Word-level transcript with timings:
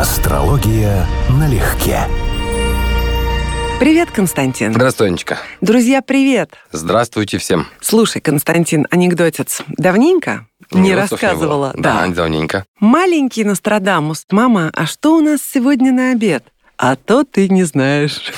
Астрология 0.00 1.06
налегке. 1.28 2.08
Привет, 3.78 4.10
Константин. 4.10 4.72
Здравствуй, 4.72 5.08
Анечка. 5.08 5.36
Друзья, 5.60 6.00
привет. 6.00 6.54
Здравствуйте 6.72 7.36
всем. 7.36 7.66
Слушай, 7.82 8.22
Константин, 8.22 8.86
анекдотец. 8.90 9.60
Давненько 9.68 10.46
не 10.70 10.92
Анекдотов 10.92 11.22
рассказывала. 11.22 11.72
было. 11.72 11.82
Да, 11.82 12.06
давненько. 12.06 12.64
Маленький 12.78 13.44
Нострадамус. 13.44 14.24
Мама, 14.30 14.70
а 14.74 14.86
что 14.86 15.16
у 15.16 15.20
нас 15.20 15.40
сегодня 15.42 15.92
на 15.92 16.12
обед? 16.12 16.44
А 16.78 16.96
то 16.96 17.22
ты 17.24 17.50
не 17.50 17.64
знаешь. 17.64 18.32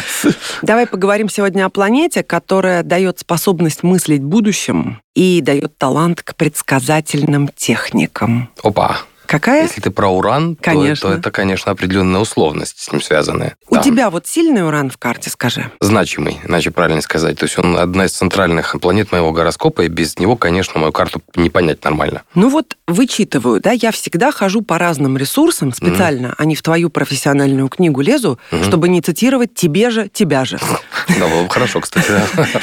Давай 0.60 0.86
поговорим 0.86 1.30
сегодня 1.30 1.64
о 1.64 1.70
планете, 1.70 2.22
которая 2.22 2.82
дает 2.82 3.18
способность 3.18 3.82
мыслить 3.82 4.22
будущим 4.22 5.00
и 5.14 5.40
дает 5.40 5.78
талант 5.78 6.22
к 6.22 6.34
предсказательным 6.34 7.48
техникам. 7.56 8.50
Опа. 8.62 8.98
Какая? 9.28 9.62
Если 9.64 9.82
ты 9.82 9.90
про 9.90 10.08
уран, 10.08 10.56
то- 10.56 10.62
Конечно. 10.62 11.10
То, 11.10 11.14
это, 11.16 11.30
конечно, 11.30 11.70
определенная 11.70 12.20
условность 12.20 12.80
с 12.80 12.90
ним 12.90 13.02
связанная. 13.02 13.56
У 13.68 13.74
Да. 13.74 13.82
тебя 13.82 14.08
вот 14.08 14.26
сильный 14.26 14.66
уран 14.66 14.88
в 14.88 14.96
карте, 14.96 15.28
скажи. 15.28 15.70
Значимый, 15.80 16.38
иначе 16.44 16.70
правильно 16.70 17.02
сказать. 17.02 17.38
То 17.38 17.44
есть 17.44 17.58
он 17.58 17.76
одна 17.76 18.06
из 18.06 18.12
центральных 18.12 18.74
планет 18.80 19.12
моего 19.12 19.30
гороскопа, 19.32 19.82
и 19.82 19.88
без 19.88 20.18
него, 20.18 20.34
конечно, 20.36 20.80
мою 20.80 20.92
карту 20.92 21.20
не 21.36 21.50
понять 21.50 21.84
нормально. 21.84 22.22
Ну 22.34 22.48
вот 22.48 22.78
вычитываю, 22.86 23.60
да, 23.60 23.72
я 23.72 23.92
всегда 23.92 24.32
хожу 24.32 24.62
по 24.62 24.78
разным 24.78 25.18
ресурсам 25.18 25.74
специально, 25.74 26.34
а 26.38 26.46
не 26.46 26.54
в 26.54 26.62
твою 26.62 26.88
профессиональную 26.88 27.68
книгу 27.68 28.00
лезу, 28.00 28.38
чтобы 28.62 28.88
не 28.88 29.02
цитировать 29.02 29.52
тебе 29.52 29.90
же, 29.90 30.08
тебя 30.08 30.46
же. 30.46 30.58
Да, 31.08 31.26
было 31.28 31.42
бы 31.44 31.48
хорошо, 31.50 31.80
кстати. 31.80 32.06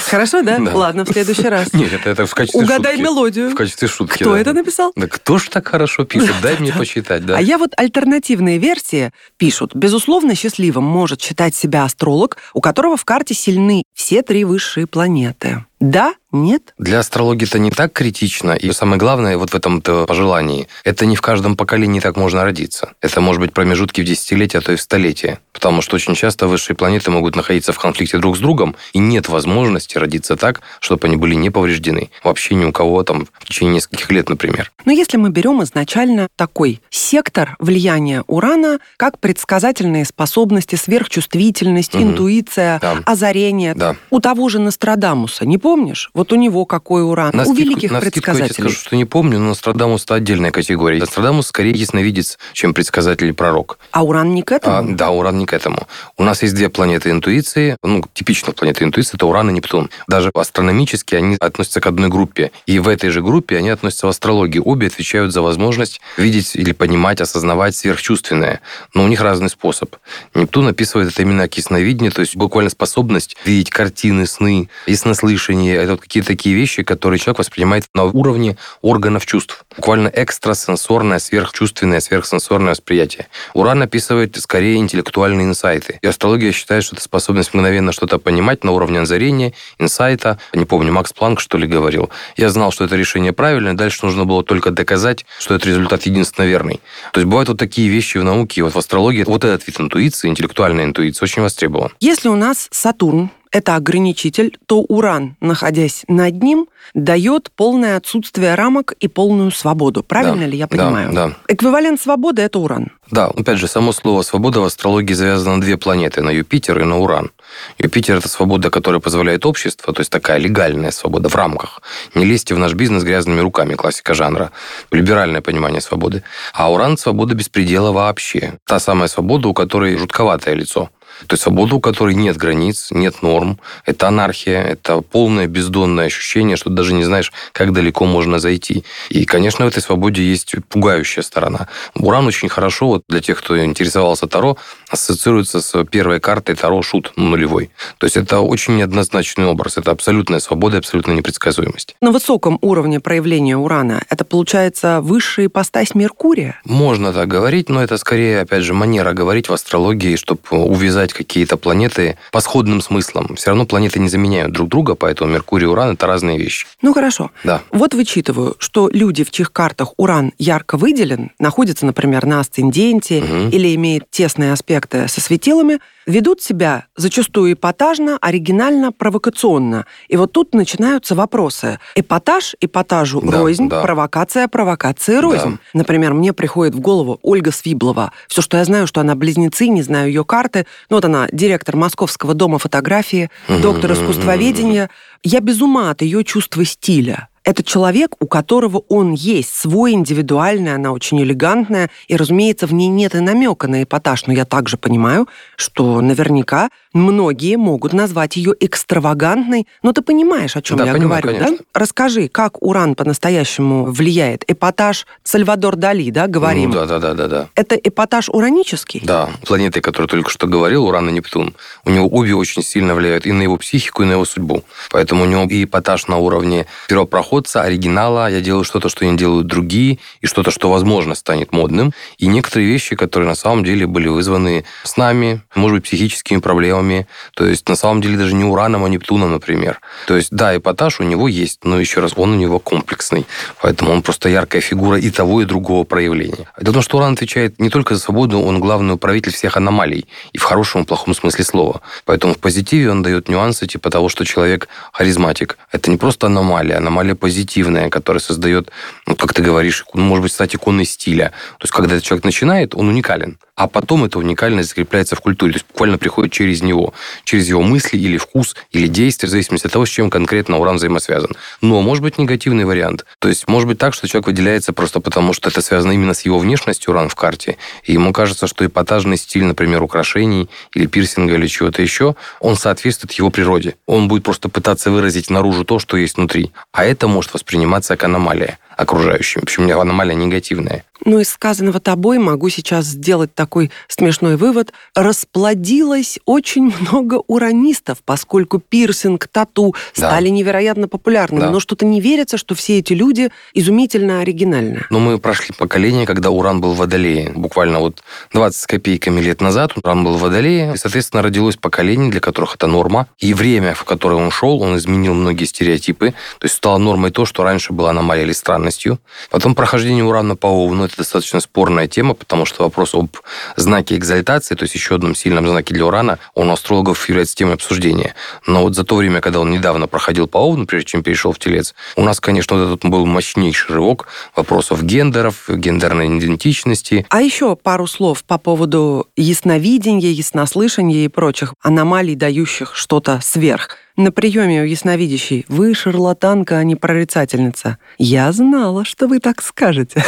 Хорошо, 0.09 0.41
да? 0.41 0.59
Ладно, 0.73 1.05
в 1.05 1.09
следующий 1.09 1.47
раз. 1.49 1.73
Нет, 1.73 2.05
это, 2.05 2.25
в 2.25 2.33
качестве 2.33 2.61
Угадай 2.61 2.93
шутки. 2.93 3.03
мелодию. 3.03 3.49
В 3.49 3.55
качестве 3.55 3.87
шутки, 3.87 4.23
Кто 4.23 4.35
это 4.35 4.53
написал? 4.53 4.91
Да 4.95 5.07
кто 5.07 5.37
ж 5.37 5.49
так 5.49 5.67
хорошо 5.67 6.05
пишет? 6.05 6.35
Дай 6.41 6.57
мне 6.59 6.71
почитать, 6.73 7.25
да. 7.25 7.37
А 7.37 7.41
я 7.41 7.57
вот 7.57 7.71
альтернативные 7.77 8.57
версии 8.57 9.11
пишут. 9.37 9.75
Безусловно, 9.75 10.35
счастливым 10.35 10.83
может 10.83 11.21
считать 11.21 11.55
себя 11.55 11.83
астролог, 11.83 12.37
у 12.53 12.61
которого 12.61 12.97
в 12.97 13.05
карте 13.05 13.33
сильны 13.33 13.83
все 13.93 14.21
три 14.21 14.45
высшие 14.45 14.87
планеты. 14.87 15.65
Да? 15.85 16.15
Нет? 16.31 16.73
Для 16.77 16.99
астрологии 16.99 17.45
это 17.47 17.59
не 17.59 17.69
так 17.71 17.93
критично. 17.93 18.53
И 18.53 18.69
самое 18.73 18.97
главное 18.97 19.37
вот 19.37 19.51
в 19.51 19.55
этом 19.55 19.81
пожелании, 19.81 20.67
это 20.83 21.05
не 21.05 21.15
в 21.15 21.21
каждом 21.21 21.55
поколении 21.55 22.01
так 22.01 22.17
можно 22.17 22.43
родиться. 22.43 22.93
Это 23.01 23.21
может 23.21 23.39
быть 23.39 23.53
промежутки 23.53 24.01
в 24.01 24.03
десятилетия, 24.03 24.57
а 24.57 24.61
то 24.61 24.73
и 24.73 24.75
в 24.75 24.81
столетия. 24.81 25.39
Потому 25.53 25.81
что 25.81 25.95
очень 25.95 26.15
часто 26.15 26.47
высшие 26.47 26.75
планеты 26.75 27.09
могут 27.11 27.35
находиться 27.37 27.71
в 27.71 27.79
конфликте 27.79 28.17
друг 28.17 28.35
с 28.35 28.39
другом, 28.39 28.75
и 28.91 28.99
нет 28.99 29.29
возможности 29.29 29.97
родиться 29.97 30.35
так, 30.35 30.61
чтобы 30.81 31.07
они 31.07 31.15
были 31.15 31.35
не 31.35 31.49
повреждены. 31.51 32.09
Вообще 32.23 32.55
ни 32.55 32.65
у 32.65 32.73
кого 32.73 33.03
там 33.03 33.27
в 33.39 33.45
течение 33.45 33.75
нескольких 33.75 34.11
лет, 34.11 34.27
например. 34.27 34.71
Но 34.83 34.91
если 34.91 35.15
мы 35.17 35.29
берем 35.29 35.63
изначально 35.63 36.27
такой 36.35 36.81
сектор 36.89 37.55
влияния 37.59 38.23
Урана, 38.27 38.79
как 38.97 39.19
предсказательные 39.19 40.03
способности, 40.03 40.75
сверхчувствительность, 40.75 41.93
Мгм. 41.93 42.11
интуиция, 42.11 42.79
Да. 42.81 42.97
озарение. 43.05 43.73
Да. 43.73 43.95
У 44.09 44.19
того 44.19 44.49
же 44.49 44.59
Нострадамуса, 44.59 45.45
не 45.45 45.57
помнишь? 45.75 46.09
Вот 46.13 46.31
у 46.31 46.35
него 46.35 46.65
какой 46.65 47.03
Уран. 47.03 47.31
На 47.35 47.43
у 47.43 47.45
скидку- 47.53 47.57
великих 47.59 47.91
на 47.91 47.99
скидку 48.01 48.19
я 48.19 48.21
предсказателей. 48.35 48.69
скажу, 48.69 48.75
что 48.75 48.95
не 48.95 49.05
помню, 49.05 49.39
но 49.39 49.49
Нострадамус 49.49 50.03
это 50.05 50.15
отдельная 50.15 50.51
категория. 50.51 50.99
Нострадамус 50.99 51.47
скорее 51.47 51.71
ясновидец, 51.71 52.37
чем 52.53 52.73
предсказатель 52.73 53.27
и 53.27 53.31
пророк. 53.33 53.77
А 53.91 54.03
Уран 54.03 54.33
не 54.33 54.41
к 54.41 54.51
А, 54.53 54.55
этому? 54.55 54.95
да, 54.95 55.11
Уран 55.11 55.37
не 55.37 55.45
к 55.45 55.53
этому. 55.53 55.87
У 56.17 56.23
нас 56.23 56.41
есть 56.43 56.55
две 56.55 56.69
планеты 56.69 57.09
интуиции. 57.09 57.77
Ну, 57.83 58.03
типичная 58.13 58.53
планета 58.53 58.83
интуиции– 58.85 59.11
это 59.15 59.25
Уран 59.27 59.49
и 59.49 59.53
Нептун. 59.53 59.89
Даже 60.07 60.31
астрономически 60.33 61.15
они 61.15 61.35
относятся 61.39 61.81
к 61.81 61.87
одной 61.87 62.09
группе. 62.09 62.51
И 62.65 62.79
в 62.79 62.87
этой 62.87 63.09
же 63.09 63.21
группе 63.21 63.57
они 63.57 63.69
относятся 63.69 64.07
в 64.07 64.09
астрологии. 64.09 64.59
Обе 64.63 64.87
отвечают 64.87 65.33
за 65.33 65.41
возможность 65.41 65.99
видеть 66.17 66.55
или 66.55 66.71
понимать, 66.71 67.19
осознавать 67.21 67.75
сверхчувственное. 67.75 68.61
Но 68.93 69.03
у 69.03 69.07
них 69.07 69.21
разный 69.21 69.49
способ. 69.49 69.95
Нептун 70.33 70.67
описывает 70.67 71.11
это 71.11 71.21
именно 71.21 71.43
как 71.43 71.57
ясновидение, 71.57 72.11
то 72.11 72.21
есть 72.21 72.35
буквально 72.35 72.69
способность 72.69 73.35
видеть 73.45 73.69
картины, 73.69 74.25
сны, 74.25 74.69
яснослышание. 74.87 75.64
Это 75.73 75.91
вот 75.91 76.01
какие-то 76.01 76.27
такие 76.27 76.55
вещи, 76.55 76.83
которые 76.83 77.19
человек 77.19 77.39
воспринимает 77.39 77.85
на 77.93 78.03
уровне 78.05 78.57
органов 78.81 79.25
чувств. 79.25 79.65
Буквально 79.75 80.07
экстрасенсорное, 80.07 81.19
сверхчувственное, 81.19 81.99
сверхсенсорное 81.99 82.71
восприятие. 82.71 83.27
Уран 83.53 83.81
описывает 83.81 84.35
скорее 84.37 84.77
интеллектуальные 84.77 85.47
инсайты. 85.47 85.99
И 86.01 86.07
астрология 86.07 86.51
считает, 86.51 86.83
что 86.83 86.95
это 86.95 87.03
способность 87.03 87.53
мгновенно 87.53 87.91
что-то 87.91 88.19
понимать 88.19 88.63
на 88.63 88.71
уровне 88.71 89.01
озарения, 89.01 89.53
инсайта. 89.79 90.39
Не 90.53 90.65
помню, 90.65 90.91
Макс 90.91 91.13
Планк 91.13 91.39
что 91.39 91.57
ли 91.57 91.67
говорил. 91.67 92.09
Я 92.37 92.49
знал, 92.49 92.71
что 92.71 92.83
это 92.83 92.95
решение 92.95 93.33
правильное, 93.33 93.73
дальше 93.73 94.05
нужно 94.05 94.25
было 94.25 94.43
только 94.43 94.71
доказать, 94.71 95.25
что 95.39 95.55
этот 95.55 95.67
результат 95.67 96.03
единственно 96.03 96.45
верный. 96.45 96.79
То 97.13 97.19
есть 97.19 97.27
бывают 97.29 97.49
вот 97.49 97.59
такие 97.59 97.89
вещи 97.89 98.17
в 98.17 98.23
науке, 98.23 98.61
и 98.61 98.63
вот 98.63 98.73
в 98.73 98.77
астрологии 98.77 99.23
вот 99.23 99.43
этот 99.43 99.65
вид 99.67 99.79
интуиции, 99.79 100.27
интеллектуальная 100.27 100.85
интуиция, 100.85 101.25
очень 101.25 101.41
востребован. 101.41 101.91
Если 101.99 102.29
у 102.29 102.35
нас 102.35 102.67
Сатурн 102.71 103.31
это 103.55 103.77
ограничитель, 103.77 104.57
то 104.65 104.81
Уран, 104.81 105.37
находясь 105.39 106.03
над 106.09 106.43
ним, 106.43 106.67
дает 106.93 107.49
полное 107.55 107.95
отсутствие 107.95 108.53
рамок 108.55 108.91
и 108.99 109.07
полную 109.07 109.51
свободу. 109.51 110.03
Правильно 110.03 110.41
Да, 110.41 110.47
ли 110.47 110.57
я 110.57 110.67
да, 110.67 110.75
понимаю? 110.75 111.13
да. 111.13 111.31
Эквивалент 111.47 112.01
свободы 112.01 112.41
это 112.41 112.59
Уран. 112.59 112.91
Да, 113.11 113.27
опять 113.27 113.57
же, 113.57 113.67
само 113.69 113.93
слово 113.93 114.23
«свобода» 114.23 114.59
в 114.59 114.65
астрологии 114.65 115.13
завязано 115.13 115.55
на 115.55 115.61
две 115.61 115.77
планеты, 115.77 116.21
на 116.21 116.31
Юпитер 116.31 116.81
и 116.81 116.83
на 116.83 116.97
Уран. 116.99 117.31
Юпитер– 117.79 118.17
это 118.17 118.27
свобода, 118.27 118.69
которая 118.69 118.99
позволяет 118.99 119.45
обществу, 119.45 119.93
то 119.93 120.01
есть 120.01 120.11
такая 120.11 120.37
легальная 120.37 120.91
свобода 120.91 121.29
в 121.29 121.35
рамках. 121.35 121.81
Не 122.13 122.25
лезьте 122.25 122.55
в 122.55 122.59
наш 122.59 122.73
бизнес 122.73 123.03
грязными 123.03 123.39
руками, 123.39 123.75
классика 123.75 124.13
жанра. 124.15 124.51
Либеральное 124.91 125.41
понимание 125.41 125.81
свободы. 125.81 126.23
А 126.53 126.69
Уран– 126.73 126.97
свобода 126.97 127.35
беспредела 127.35 127.91
вообще. 127.93 128.55
Та 128.65 128.79
самая 128.79 129.07
свобода, 129.07 129.47
у 129.47 129.53
которой 129.53 129.95
жутковатое 129.97 130.55
лицо. 130.55 130.89
То 131.27 131.33
есть 131.33 131.43
свобода, 131.43 131.75
у 131.75 131.79
которой 131.79 132.15
нет 132.15 132.37
границ, 132.37 132.87
нет 132.91 133.21
норм. 133.21 133.59
Это 133.85 134.07
анархия, 134.07 134.61
это 134.61 135.01
полное 135.01 135.47
бездонное 135.47 136.05
ощущение, 136.05 136.57
что 136.57 136.69
ты 136.69 136.75
даже 136.75 136.93
не 136.93 137.03
знаешь, 137.03 137.31
как 137.51 137.73
далеко 137.73 138.05
можно 138.05 138.39
зайти. 138.39 138.83
И, 139.09 139.25
конечно, 139.25 139.65
в 139.65 139.67
этой 139.67 139.81
свободе 139.81 140.23
есть 140.23 140.55
пугающая 140.69 141.23
сторона. 141.23 141.67
Уран 141.95 142.27
очень 142.27 142.49
хорошо, 142.49 142.87
вот 142.87 143.03
для 143.07 143.21
тех, 143.21 143.39
кто 143.39 143.63
интересовался 143.63 144.27
Таро, 144.27 144.57
ассоциируется 144.89 145.61
с 145.61 145.83
первой 145.85 146.19
картой 146.19 146.55
Таро 146.55 146.81
Шут 146.81 147.13
нулевой. 147.15 147.71
То 147.97 148.05
есть 148.05 148.17
это 148.17 148.39
очень 148.39 148.77
неоднозначный 148.77 149.45
образ. 149.45 149.77
Это 149.77 149.91
абсолютная 149.91 150.39
свобода 150.39 150.77
и 150.77 150.79
абсолютная 150.79 151.15
непредсказуемость. 151.15 151.95
На 152.01 152.11
высоком 152.11 152.57
уровне 152.61 152.99
проявления 152.99 153.57
Урана 153.57 154.03
это 154.09 154.25
получается 154.25 155.01
высшая 155.01 155.47
ипостась 155.47 155.95
Меркурия. 155.95 156.59
Можно 156.65 157.13
так 157.13 157.27
говорить, 157.27 157.69
но 157.69 157.83
это 157.83 157.97
скорее, 157.97 158.41
опять 158.41 158.63
же, 158.63 158.73
манера 158.73 159.13
говорить 159.13 159.49
в 159.49 159.53
астрологии, 159.53 160.15
чтобы 160.15 160.41
увязать 160.51 161.04
какие-то 161.13 161.57
планеты 161.57 162.17
по 162.31 162.39
сходным 162.41 162.81
смыслам. 162.81 163.35
Все 163.35 163.47
равно 163.51 163.65
планеты 163.65 163.99
не 163.99 164.09
заменяют 164.09 164.51
друг 164.51 164.69
друга, 164.69 164.95
поэтому 164.95 165.31
Меркурий 165.31 165.65
и 165.65 165.67
Уран– 165.67 165.93
это 165.93 166.07
разные 166.07 166.37
вещи. 166.37 166.67
Ну 166.81 166.93
хорошо. 166.93 167.31
Да. 167.43 167.61
Вот 167.71 167.93
вычитываю, 167.93 168.55
что 168.59 168.89
люди, 168.91 169.23
в 169.23 169.31
чьих 169.31 169.51
картах 169.51 169.93
Уран 169.97 170.33
ярко 170.37 170.77
выделен, 170.77 171.31
находятся, 171.39 171.85
например, 171.85 172.25
на 172.25 172.39
асценденте 172.39 173.21
Мгм. 173.21 173.49
или 173.49 173.73
имеет 173.75 174.09
тесные 174.09 174.51
аспекты 174.53 175.07
со 175.07 175.21
светилами, 175.21 175.79
ведут 176.05 176.41
себя 176.41 176.85
зачастую 176.95 177.53
эпатажно, 177.53 178.17
оригинально, 178.21 178.91
провокационно. 178.91 179.85
И 180.07 180.17
вот 180.17 180.31
тут 180.31 180.53
начинаются 180.53 181.15
вопросы. 181.15 181.79
Эпатаж 181.95 182.55
эпатажу 182.61 183.21
Да, 183.21 183.39
рознь, 183.39 183.69
да. 183.69 183.81
провокация 183.81 184.47
провокации 184.47 185.17
рознь. 185.17 185.57
Например, 185.73 186.13
мне 186.13 186.33
приходит 186.33 186.75
в 186.75 186.79
голову 186.79 187.19
Ольга 187.21 187.51
Свиблова. 187.51 188.11
Все, 188.27 188.41
что 188.41 188.57
я 188.57 188.65
знаю, 188.65 188.87
что 188.87 189.01
она 189.01 189.15
близнецы, 189.15 189.67
не 189.67 189.81
знаю 189.81 190.07
ее 190.09 190.23
карты. 190.23 190.65
Ну 190.89 190.97
вот 190.97 191.05
она 191.05 191.27
директор 191.31 191.75
Московского 191.75 192.33
дома 192.33 192.59
фотографии, 192.59 193.29
доктор 193.47 193.93
искусствоведения. 193.93 194.89
Я 195.23 195.39
без 195.39 195.61
ума 195.61 195.89
от 195.91 196.01
ее 196.01 196.23
чувства 196.23 196.63
стиля. 196.65 197.29
Это 197.45 197.63
человек, 197.63 198.15
у 198.19 198.25
которого 198.25 198.79
он 198.89 199.13
есть, 199.13 199.53
свой 199.53 199.91
индивидуальный, 199.91 200.73
она 200.73 200.91
очень 200.91 201.21
элегантная, 201.21 201.91
и, 202.07 202.15
разумеется, 202.15 202.65
в 202.65 202.73
ней 202.73 202.87
нет 202.87 203.13
и 203.13 203.19
намека 203.19 203.67
на 203.67 203.83
эпатаж, 203.83 204.25
но 204.25 204.33
я 204.33 204.45
также 204.45 204.77
понимаю, 204.77 205.27
что 205.55 206.01
наверняка 206.01 206.69
многие 206.91 207.57
могут 207.57 207.93
назвать 207.93 208.35
ее 208.35 208.55
экстравагантной, 208.59 209.67
но 209.83 209.91
ты 209.91 210.01
понимаешь, 210.01 210.55
о 210.55 210.61
чем 210.63 210.77
Да, 210.77 210.85
я 210.85 210.93
понимаю, 210.93 211.21
говорю, 211.21 211.37
да? 211.37 211.45
конечно. 211.45 211.65
Расскажи, 211.73 212.27
как 212.29 212.63
Уран 212.63 212.95
по-настоящему 212.95 213.85
влияет? 213.85 214.43
Эпатаж 214.47 215.05
Сальвадор 215.23 215.75
Дали, 215.75 216.09
да, 216.09 216.25
говорим? 216.25 216.71
Ну, 216.71 216.75
да, 216.75 216.85
да, 216.87 216.99
да, 216.99 217.13
да, 217.13 217.27
да. 217.27 217.49
Это 217.53 217.75
эпатаж 217.75 218.29
уранический? 218.29 219.01
Да, 219.03 219.29
планеты, 219.45 219.81
которые 219.81 220.07
только 220.07 220.31
что 220.31 220.47
говорил, 220.47 220.85
Уран 220.85 221.09
и 221.09 221.11
Нептун, 221.11 221.53
у 221.83 221.91
него 221.91 222.07
обе 222.07 222.33
очень 222.33 222.63
сильно 222.63 222.95
влияют 222.95 223.27
и 223.27 223.31
на 223.31 223.43
его 223.43 223.57
психику, 223.57 224.01
и 224.01 224.05
на 224.05 224.13
его 224.13 224.25
судьбу. 224.25 224.63
Поэтому 224.89 225.23
у 225.23 225.27
него 225.27 225.43
и 225.43 225.65
эпатаж 225.65 226.07
на 226.07 226.17
уровне 226.17 226.65
первопроходца, 226.87 227.34
первопроходца, 227.35 227.61
оригинала, 227.61 228.29
я 228.29 228.41
делаю 228.41 228.63
что-то, 228.63 228.89
что 228.89 229.05
не 229.05 229.17
делают 229.17 229.47
другие, 229.47 229.99
и 230.21 230.27
что-то, 230.27 230.51
что, 230.51 230.69
возможно, 230.69 231.15
станет 231.15 231.51
модным. 231.51 231.93
И 232.17 232.27
некоторые 232.27 232.69
вещи, 232.69 232.95
которые 232.95 233.27
на 233.27 233.35
самом 233.35 233.63
деле 233.63 233.85
были 233.85 234.07
вызваны 234.07 234.63
с 234.83 234.97
нами, 234.97 235.41
может 235.55 235.77
быть, 235.77 235.83
психическими 235.83 236.39
проблемами. 236.39 237.07
То 237.33 237.45
есть, 237.45 237.69
на 237.69 237.75
самом 237.75 238.01
деле, 238.01 238.17
даже 238.17 238.33
не 238.33 238.43
ураном, 238.43 238.83
а 238.83 238.89
Нептуном, 238.89 239.31
например. 239.31 239.79
То 240.07 240.15
есть, 240.15 240.29
да, 240.31 240.55
эпатаж 240.55 240.99
у 240.99 241.03
него 241.03 241.27
есть, 241.27 241.63
но 241.63 241.79
еще 241.79 242.01
раз, 242.01 242.13
он 242.15 242.31
у 242.31 242.35
него 242.35 242.59
комплексный. 242.59 243.25
Поэтому 243.61 243.91
он 243.91 244.01
просто 244.01 244.29
яркая 244.29 244.61
фигура 244.61 244.97
и 244.97 245.09
того, 245.09 245.41
и 245.41 245.45
другого 245.45 245.83
проявления. 245.83 246.47
В 246.57 246.71
том, 246.71 246.81
что 246.81 246.97
уран 246.97 247.13
отвечает 247.13 247.59
не 247.59 247.69
только 247.69 247.95
за 247.95 248.01
свободу, 248.01 248.39
он 248.39 248.59
главный 248.59 248.93
управитель 248.93 249.31
всех 249.31 249.57
аномалий. 249.57 250.05
И 250.33 250.37
в 250.37 250.43
хорошем 250.43 250.83
и 250.83 250.85
плохом 250.85 251.13
смысле 251.13 251.43
слова. 251.43 251.81
Поэтому 252.05 252.33
в 252.33 252.37
позитиве 252.37 252.91
он 252.91 253.03
дает 253.03 253.29
нюансы 253.29 253.67
типа 253.67 253.89
того, 253.89 254.09
что 254.09 254.25
человек 254.25 254.67
харизматик. 254.91 255.57
Это 255.71 255.91
не 255.91 255.97
просто 255.97 256.27
аномалия, 256.27 256.77
аномалия 256.77 257.15
позитивная, 257.25 257.89
которая 257.89 258.19
создает, 258.19 258.69
ну, 259.07 259.15
как 259.15 259.33
ты 259.33 259.41
говоришь, 259.41 259.83
может 259.95 260.21
быть, 260.21 260.31
стать 260.31 260.53
иконой 260.53 260.85
стиля. 260.85 261.29
То 261.57 261.63
есть, 261.63 261.73
когда 261.73 261.95
этот 261.95 262.05
человек 262.05 262.23
начинает, 262.23 262.75
он 262.75 262.87
уникален 262.87 263.39
а 263.55 263.67
потом 263.67 264.03
эта 264.03 264.19
уникальность 264.19 264.69
закрепляется 264.69 265.15
в 265.15 265.21
культуре. 265.21 265.53
То 265.53 265.57
есть 265.57 265.67
буквально 265.67 265.97
приходит 265.97 266.33
через 266.33 266.61
него, 266.61 266.93
через 267.23 267.47
его 267.47 267.61
мысли 267.61 267.97
или 267.97 268.17
вкус, 268.17 268.55
или 268.71 268.87
действия, 268.87 269.27
в 269.27 269.31
зависимости 269.31 269.67
от 269.67 269.73
того, 269.73 269.85
с 269.85 269.89
чем 269.89 270.09
конкретно 270.09 270.57
уран 270.59 270.75
взаимосвязан. 270.75 271.31
Но 271.61 271.81
может 271.81 272.03
быть 272.03 272.17
негативный 272.17 272.65
вариант. 272.65 273.05
То 273.19 273.29
есть 273.29 273.47
может 273.47 273.67
быть 273.67 273.77
так, 273.77 273.93
что 273.93 274.07
человек 274.07 274.27
выделяется 274.27 274.73
просто 274.73 274.99
потому, 274.99 275.33
что 275.33 275.49
это 275.49 275.61
связано 275.61 275.93
именно 275.93 276.13
с 276.13 276.21
его 276.21 276.37
внешностью 276.37 276.91
уран 276.91 277.09
в 277.09 277.15
карте, 277.15 277.57
и 277.83 277.93
ему 277.93 278.11
кажется, 278.11 278.47
что 278.47 278.65
эпатажный 278.65 279.17
стиль, 279.17 279.45
например, 279.45 279.81
украшений 279.81 280.49
или 280.73 280.85
пирсинга 280.85 281.35
или 281.35 281.47
чего-то 281.47 281.81
еще, 281.81 282.15
он 282.39 282.57
соответствует 282.57 283.13
его 283.13 283.29
природе. 283.29 283.75
Он 283.85 284.07
будет 284.07 284.23
просто 284.23 284.49
пытаться 284.49 284.91
выразить 284.91 285.29
наружу 285.29 285.63
то, 285.63 285.79
что 285.79 285.97
есть 285.97 286.17
внутри. 286.17 286.51
А 286.73 286.83
это 286.83 287.07
может 287.07 287.33
восприниматься 287.33 287.95
как 287.95 288.05
аномалия 288.05 288.59
окружающими. 288.77 289.43
Причем 289.45 289.63
у 289.63 289.65
меня 289.65 289.79
аномалия 289.79 290.15
негативная. 290.15 290.83
Ну, 291.03 291.19
из 291.19 291.29
сказанного 291.29 291.79
тобой 291.79 292.19
могу 292.19 292.49
сейчас 292.49 292.85
сделать 292.85 293.33
такой 293.35 293.69
смешной 293.87 294.37
вывод. 294.37 294.71
Расплодилось 294.95 296.19
очень 296.25 296.73
много 296.79 297.21
уранистов, 297.27 297.99
поскольку 298.05 298.59
пирсинг, 298.59 299.27
тату 299.27 299.75
да. 299.95 300.09
стали 300.09 300.29
невероятно 300.29 300.87
популярными. 300.87 301.41
Да. 301.41 301.51
Но 301.51 301.59
что-то 301.59 301.85
не 301.85 301.99
верится, 301.99 302.37
что 302.37 302.55
все 302.55 302.79
эти 302.79 302.93
люди 302.93 303.29
изумительно 303.53 304.21
оригинальны. 304.21 304.85
Но 304.89 304.99
мы 304.99 305.19
прошли 305.19 305.53
поколение, 305.57 306.05
когда 306.05 306.31
уран 306.31 306.61
был 306.61 306.73
в 306.73 306.77
водолее. 306.77 307.31
Буквально 307.35 307.79
вот 307.79 308.03
20 308.33 308.61
с 308.61 308.67
копейками 308.67 309.19
лет 309.19 309.41
назад 309.41 309.73
уран 309.75 310.03
был 310.03 310.17
в 310.17 310.21
водолее. 310.21 310.73
И, 310.75 310.77
соответственно, 310.77 311.21
родилось 311.21 311.57
поколение, 311.57 312.09
для 312.09 312.21
которых 312.21 312.55
это 312.55 312.67
норма. 312.67 313.07
И 313.19 313.33
время, 313.33 313.73
в 313.73 313.83
которое 313.83 314.15
он 314.15 314.31
шел, 314.31 314.61
он 314.61 314.77
изменил 314.77 315.13
многие 315.13 315.45
стереотипы. 315.45 316.11
То 316.39 316.45
есть 316.45 316.55
стало 316.55 316.77
нормой 316.77 317.11
то, 317.11 317.25
что 317.25 317.43
раньше 317.43 317.73
была 317.73 317.89
аномалия 317.91 318.23
или 318.23 318.33
странностью. 318.65 318.99
Потом 319.29 319.55
прохождение 319.55 320.03
урана 320.03 320.35
по 320.35 320.47
Овну 320.47 320.85
это 320.85 320.97
достаточно 320.97 321.39
спорная 321.39 321.87
тема, 321.87 322.13
потому 322.13 322.45
что 322.45 322.63
вопрос 322.63 322.93
об 322.93 323.09
знаке 323.55 323.95
экзальтации, 323.95 324.55
то 324.55 324.63
есть 324.63 324.75
еще 324.75 324.95
одном 324.95 325.15
сильном 325.15 325.47
знаке 325.47 325.73
для 325.73 325.85
урана, 325.85 326.19
он 326.33 326.49
у 326.49 326.53
астрологов 326.53 327.07
является 327.09 327.35
темой 327.35 327.55
обсуждения. 327.55 328.15
Но 328.47 328.61
вот 328.61 328.75
за 328.75 328.83
то 328.83 328.95
время, 328.95 329.21
когда 329.21 329.39
он 329.39 329.51
недавно 329.51 329.87
проходил 329.87 330.27
по 330.27 330.39
Овну, 330.39 330.65
прежде 330.65 330.87
чем 330.91 331.03
перешел 331.03 331.31
в 331.31 331.39
Телец, 331.39 331.73
у 331.95 332.03
нас, 332.03 332.19
конечно, 332.19 332.57
вот 332.57 332.65
этот 332.65 332.89
был 332.89 333.05
мощнейший 333.05 333.75
рывок 333.75 334.07
вопросов 334.35 334.83
гендеров, 334.83 335.45
гендерной 335.47 336.17
идентичности. 336.17 337.05
А 337.09 337.21
еще 337.21 337.55
пару 337.55 337.87
слов 337.87 338.23
по 338.23 338.37
поводу 338.37 339.07
ясновидения, 339.15 340.11
яснослышания 340.11 341.05
и 341.05 341.07
прочих 341.07 341.53
аномалий, 341.61 342.15
дающих 342.15 342.75
что-то 342.75 343.19
сверх 343.21 343.77
на 343.97 344.11
приеме 344.11 344.61
у 344.61 344.65
ясновидящей. 344.65 345.45
Вы 345.47 345.73
шарлатанка, 345.73 346.57
а 346.57 346.63
не 346.63 346.75
прорицательница. 346.75 347.77
Я 347.97 348.31
знала, 348.31 348.83
что 348.83 349.07
вы 349.07 349.19
так 349.19 349.41
скажете. 349.41 350.03